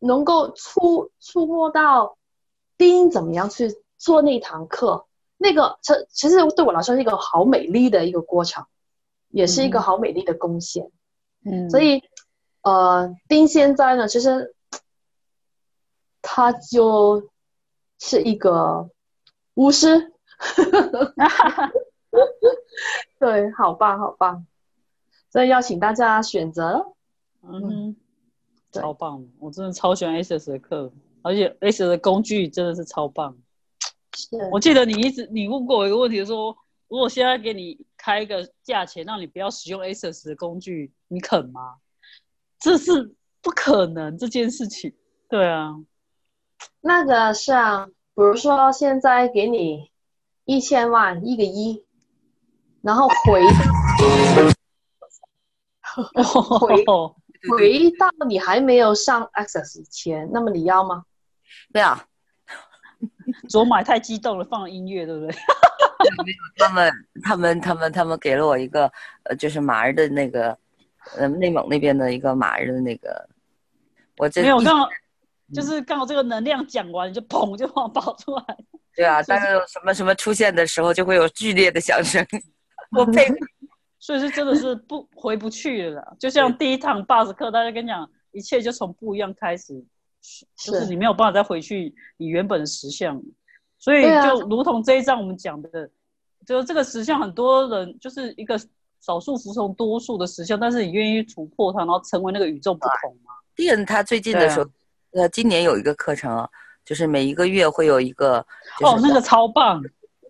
[0.00, 2.18] 能够触触摸到
[2.76, 5.06] 丁怎么样去做那堂课。
[5.44, 8.64] 那个，其其实对我来说是一个好美丽的一个过程，
[9.28, 10.90] 也是一个好美丽的贡献。
[11.44, 12.02] 嗯，所以，
[12.62, 14.54] 呃，丁现在呢，其实
[16.22, 17.28] 他就
[17.98, 18.88] 是一个
[19.52, 20.14] 巫师，
[23.20, 24.46] 对，好棒，好棒。
[25.30, 26.94] 所以邀请大家选择，
[27.42, 27.94] 嗯，
[28.72, 30.90] 超棒，我真的超喜欢 S S 的课，
[31.20, 33.36] 而且 S 的工具真的是超棒。
[34.50, 36.56] 我记得你一直你问过我一个问题，说
[36.88, 41.76] 如果现在给你开一个价钱，让你不要使用 ASUS 的工具，你肯吗？
[42.58, 44.94] 这是不可能这件事情。
[45.28, 45.74] 对啊，
[46.80, 49.90] 那个是啊，比如说现在给你
[50.44, 51.84] 一千万一个亿，
[52.82, 53.42] 然后回
[56.60, 56.84] 回
[57.50, 61.04] 回到你还没有上 Access 前，那么你要吗？
[61.72, 61.98] 不要。
[63.48, 65.34] 左买太激动了，放了音乐，对不对？
[66.24, 68.90] 没有，他们他们他们他们给了我一个，
[69.24, 70.56] 呃，就是马儿的那个，
[71.16, 73.28] 呃，内蒙那边的一个马儿的那个，
[74.18, 74.88] 我这没有刚好，
[75.52, 78.44] 就是刚好这个能量讲完，就砰就往爆出来。
[78.94, 82.24] 对啊，但是什么什么出现的时候，就会有剧烈的响声。
[82.96, 83.26] 我配，
[83.98, 86.16] 所以是真的是不回不去了。
[86.20, 89.82] 就像第一堂 bus 课，大家跟你讲，一切就从不一样开始。
[90.56, 93.22] 就是你没有办法再回去你原本的实相，
[93.78, 95.90] 所以就如同这一章我们讲的，
[96.46, 98.58] 就是这个实相很多人就是一个
[99.00, 103.32] 少数服从多数的实相，但是你愿意突破它，然后成为那个与众不同吗？
[103.54, 104.70] 第二，他最近的时候，
[105.12, 106.48] 呃，今年有一个课程，
[106.86, 108.38] 就是每一个月会有一个，
[108.82, 109.82] 哦，那个超棒，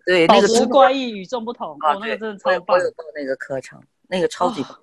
[0.05, 4.77] 对，那个怪异与众不同，哦，那个真的超棒，报那个课程，那个超级棒，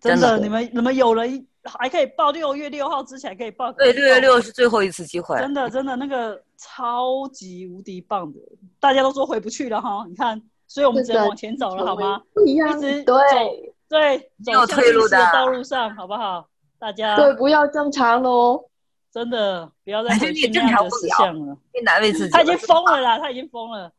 [0.00, 1.46] 真的，你们你们有人。
[1.64, 5.36] 还可以报六月六号之前可以报，对，六月六是最后一次机会。
[5.38, 8.38] 真的，真的那个超级无敌棒的，
[8.78, 10.04] 大家都说回不去了哈。
[10.08, 12.22] 你看，所以我们只能往前走了，好吗？
[12.46, 16.46] 一样，一直对对，走退路的道路上，好不好？
[16.78, 18.64] 大家对，不要正常喽，
[19.12, 22.30] 真的不要再回去那样的实相了，别难为自己。
[22.30, 23.92] 他已经疯了啦，他已经疯了。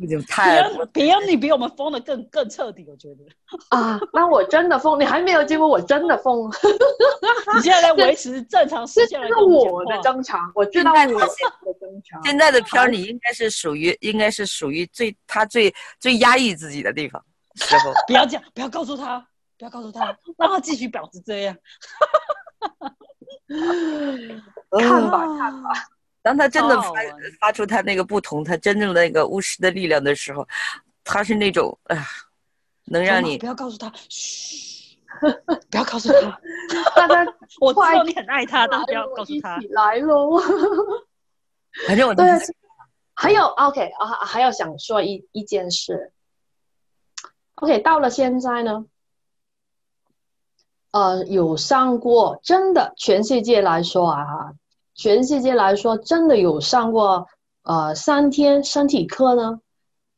[0.00, 0.60] 已经太
[0.92, 3.24] 别人你比我们疯的更更彻底，我觉得
[3.68, 6.50] 啊，那我真的疯，你还没有见过我真的疯。
[7.54, 12.20] 你现在在维持正常时间，这是我的正常，我知道我的正常。
[12.24, 17.92] 现在的片儿，你应该是属于，应该是属于最他最最压抑自己的地方时候。
[18.08, 19.24] 不要讲，不要告诉他，
[19.56, 20.06] 不要告诉他，
[20.36, 21.56] 让他继续保持这样。
[24.70, 25.70] 看吧，看吧。
[26.24, 26.92] 当他真的发
[27.38, 30.48] 发出他那个不同，他真正的那个巫师的力量的时候，
[31.04, 32.02] 他是那种啊，
[32.86, 34.98] 能让你不要告诉他，嘘，
[35.70, 36.40] 不要告诉他。
[36.96, 37.26] 大家，
[37.60, 39.58] 我知道你很爱他，但是不要告诉他。
[39.68, 40.40] 来喽，
[41.86, 42.24] 反正我对。
[43.16, 46.10] 还有 OK 啊，还要想说一一件事。
[47.56, 48.86] OK，到了现在呢，
[50.90, 54.54] 呃，有上过，真的全世界来说啊。
[54.94, 57.28] 全世界来说，真的有上过
[57.62, 59.60] 呃三天身体课呢？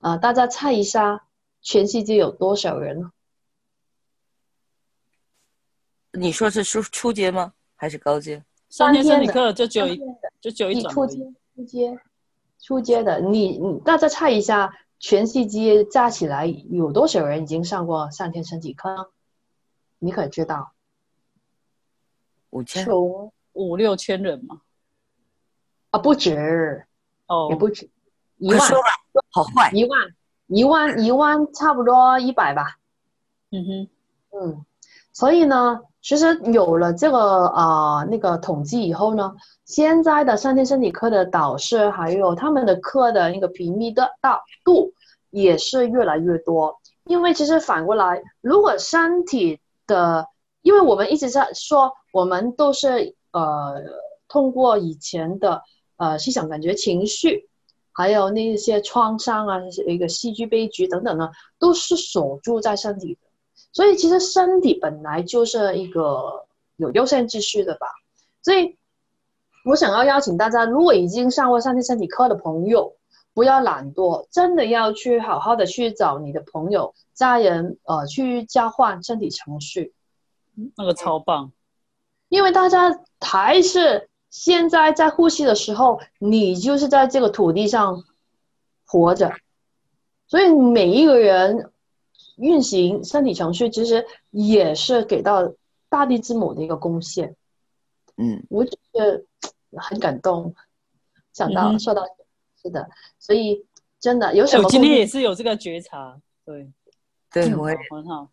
[0.01, 1.27] 啊，大家猜一下，
[1.62, 3.11] 全世界有多少人呢？
[6.12, 7.53] 你说是初初阶吗？
[7.74, 8.44] 还是高阶？
[8.69, 10.01] 三天身体课就只有一，
[10.40, 11.19] 就只有一初阶，
[11.55, 11.98] 初阶，
[12.61, 13.20] 初阶的。
[13.20, 19.07] 你你大家猜一下，全世界加起来有多少人已经上过三天身体课呢？
[19.98, 20.73] 你可知道？
[22.51, 22.86] 五千，
[23.53, 24.47] 五六千人
[25.97, 26.02] 嘛。
[26.02, 26.85] 不止，
[27.27, 27.90] 哦，也不止，
[28.39, 28.60] 一万，
[29.31, 30.01] 好坏，一万，
[30.47, 32.77] 一万一万差不多一百吧。
[33.51, 33.89] 嗯哼，
[34.39, 34.64] 嗯，
[35.12, 44.93] 所以呢，其实有了这个啊、那个统计以后呢，现在的三天身体课的导师还有他们的课的那个频密的大度
[45.31, 46.81] 也是越来越多。
[47.05, 50.27] 因为其实反过来，如果身体的，
[50.62, 53.81] 因为我们一直在说，我们都是呃
[54.27, 55.62] 通过以前的
[55.97, 57.48] 呃思想感觉、情绪，
[57.93, 63.20] 还有那些创伤啊，一个戏剧悲剧等等呢，都是锁住在身体的。
[63.73, 66.47] 所以其实身体本来就是一个
[66.77, 67.86] 有优先秩序的吧。
[68.43, 68.77] 所以
[69.64, 72.97] 我想要邀请大家，如果已经上过三天身体课的朋友，
[73.35, 79.93] 不要懒惰，真的要去好好的去找你的朋友、家人，呃，去交换身体程序。
[80.77, 81.52] 那个超棒。
[82.28, 88.05] 因为大家还是现在在呼吸的时候，你就是在这个土地上
[88.85, 89.33] 活着，
[90.29, 91.73] 所以每一个人
[92.37, 95.55] 运行身体程序，其实也是给到
[95.89, 97.35] 大地之母的一个贡献。
[98.19, 99.25] 嗯，我觉得
[99.79, 100.55] 很感动，
[101.33, 101.81] 想到、嗯哼。
[101.81, 102.03] 说到
[102.63, 103.65] 是的，所以
[103.99, 106.71] 真的有什么我今天也是有这个觉察，对，
[107.33, 108.29] 对，嗯我也很好。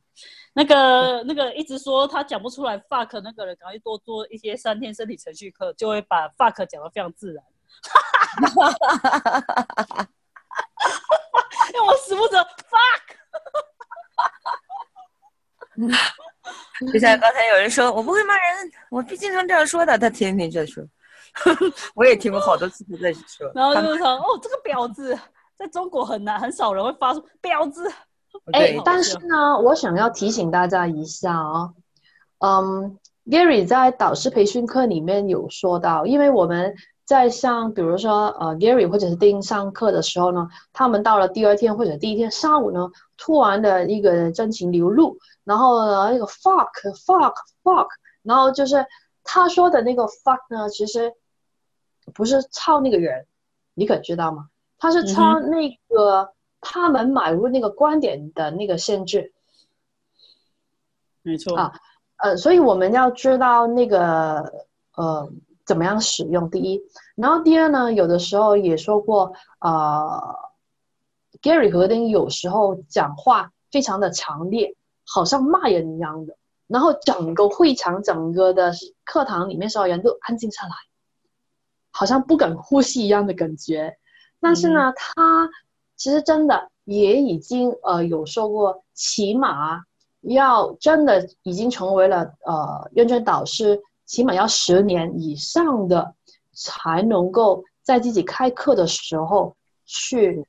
[0.53, 7.43] 那个那个一直说他讲不出来 fuck 那个人，赶快多做一些三天身体程序课，就会把 fuck 讲得非常自然。
[11.73, 12.37] 因为我死不着
[12.69, 13.15] fuck，
[16.93, 20.83] 就像刚才有人说，我不会骂人，我不经常这样说的，他天天这说，
[21.95, 23.51] 我也听过好多次他在说。
[23.55, 25.17] 然后他就是说哦，这个婊子，
[25.57, 27.91] 在中国很难，很少人会发出婊子。
[28.51, 31.73] 对哎，但是呢，我想要提醒大家一下啊、
[32.39, 46.69] 嗯，Gary 在导师培训课里面有说到，因为我们在上，比如说呃 Gary 或者是丁上课的时候呢，他们到了第二天或者第一天上午呢，突然的一个真情流露，然后呢那个 fuck
[47.05, 47.87] fuck fuck，
[48.23, 48.85] 然后就是
[49.23, 51.13] 他说的那个 fuck 呢，其实
[52.13, 53.25] 不是操那个人，
[53.73, 54.47] 你可知道吗？
[54.79, 56.33] 他是操那个。
[56.63, 59.33] 他们买入那个观点的那个限制，
[61.21, 61.73] 没错啊
[62.17, 64.65] 呃，所以我们要知道那个
[64.95, 65.29] 呃
[65.65, 66.49] 怎么样使用。
[66.49, 66.81] 第一，
[67.15, 70.35] 然后第二呢，有的时候也说过，呃
[71.41, 74.75] ，Gary 和丁有时候讲话非常的强烈，
[75.05, 76.37] 好像骂人一样的，
[76.67, 78.71] 然后整个会场、整个的
[79.03, 80.71] 课堂里面所有人都安静下来，
[81.91, 83.97] 好像不敢呼吸一样的感觉。
[84.39, 85.49] 但是呢，他
[85.95, 89.81] 其实真的也已经呃有说过，起码
[90.21, 96.15] 要真的已经成为了呃认证导师，起码要十年以上的，
[96.53, 99.55] 才能够在自己开课的时候
[99.85, 100.45] 去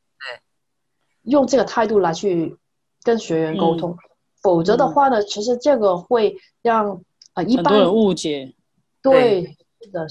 [1.22, 2.56] 用这个态度来去
[3.02, 3.96] 跟学员沟通，
[4.42, 7.00] 否则的话呢，其实这个会让
[7.34, 8.52] 呃一般人误解。
[9.02, 9.56] 对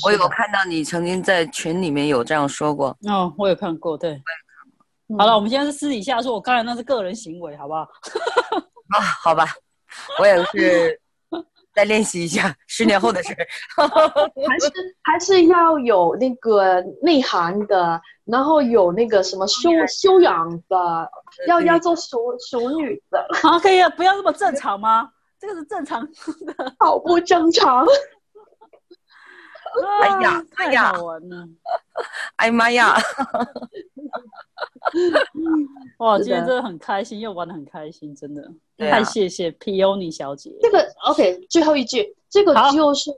[0.05, 4.21] 我有看到你曾经在群里面有这样说过，哦，我有看过，对。
[5.13, 7.81] 嗯好了，我们现在是私底下说，我刚才那是个人行为，好不好？
[7.81, 9.45] 啊，好吧，
[10.19, 10.99] 我也是
[11.73, 13.29] 再练习一下，十年后的事。
[13.77, 14.71] 还是
[15.03, 21.09] 还是要有那个内涵的，然后有那个什么修修养的，
[21.47, 22.17] 要要做熟
[22.49, 25.09] 熟女的，好，可以了，不要那么正常吗？
[25.39, 26.75] 这个是正常的。
[26.79, 27.85] 好不正常。
[30.01, 31.47] 哎呀啊太哎呀好玩了！
[32.37, 32.95] 哎呀妈呀！
[35.97, 38.41] 哇，今天真的很开心，又玩的很开心，真的。
[38.43, 40.51] 啊太谢谢 Peony 小姐。
[40.61, 43.11] 这个 OK，最后一句，这个就是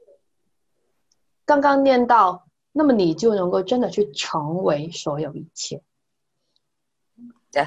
[1.45, 5.81] 刚刚念到，那么你就能够真的去成为所有一切。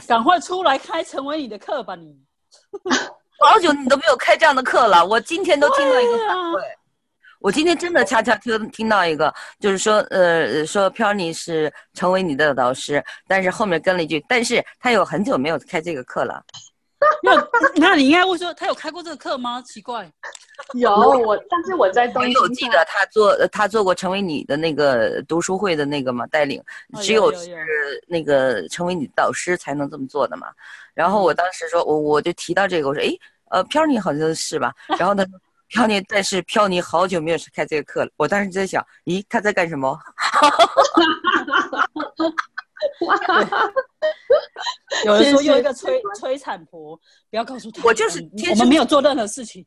[0.06, 2.16] 赶快出来开成为你的课吧，你。
[3.40, 6.60] 好久你都没有开这样的课了，我今天都听到一个反馈。
[7.40, 16.42] 我今天真的恰恰听听到一个，就是说，呃，说飘妮是成为你的导师，但是后面跟了一句，但是他有很久没有开这个课了。
[17.22, 17.32] 那，
[17.76, 19.62] 那你应该会说他有开过这个课吗？
[19.62, 20.10] 奇怪。
[20.74, 26.60] 有我，但是我在我东京上有记得他做，呃他做过成为你的那个读书会的那个嘛带领，
[26.92, 27.54] 哦只有是
[28.08, 30.48] 那个成为你的导师才能这么做的嘛。
[30.92, 33.16] 然后我当时说，我我就提到这个，我说，诶，
[33.50, 34.74] 呃，飘妮好像是吧？
[34.98, 35.32] 然后他说。
[35.68, 38.10] 飘妮，但是飘妮好久没有开这个课了。
[38.16, 39.96] 我当时就在想，咦，他在干什么？
[45.04, 46.96] 有人说又一个催催产婆，
[47.30, 48.20] 不要告诉他，我就是
[48.50, 49.64] 我们没有做任何事情。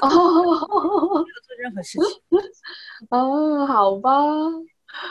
[0.00, 1.24] 哦做
[1.58, 2.06] 任何事情。
[3.10, 4.10] 哦，好吧，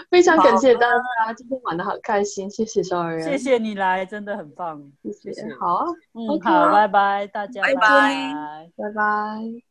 [0.10, 4.82] 非常感谢大家，今天玩的好开心，谢谢少儿，谢谢你来，真的很棒，
[5.22, 9.69] 谢谢好啊，嗯好，拜拜，大家，拜拜拜拜拜。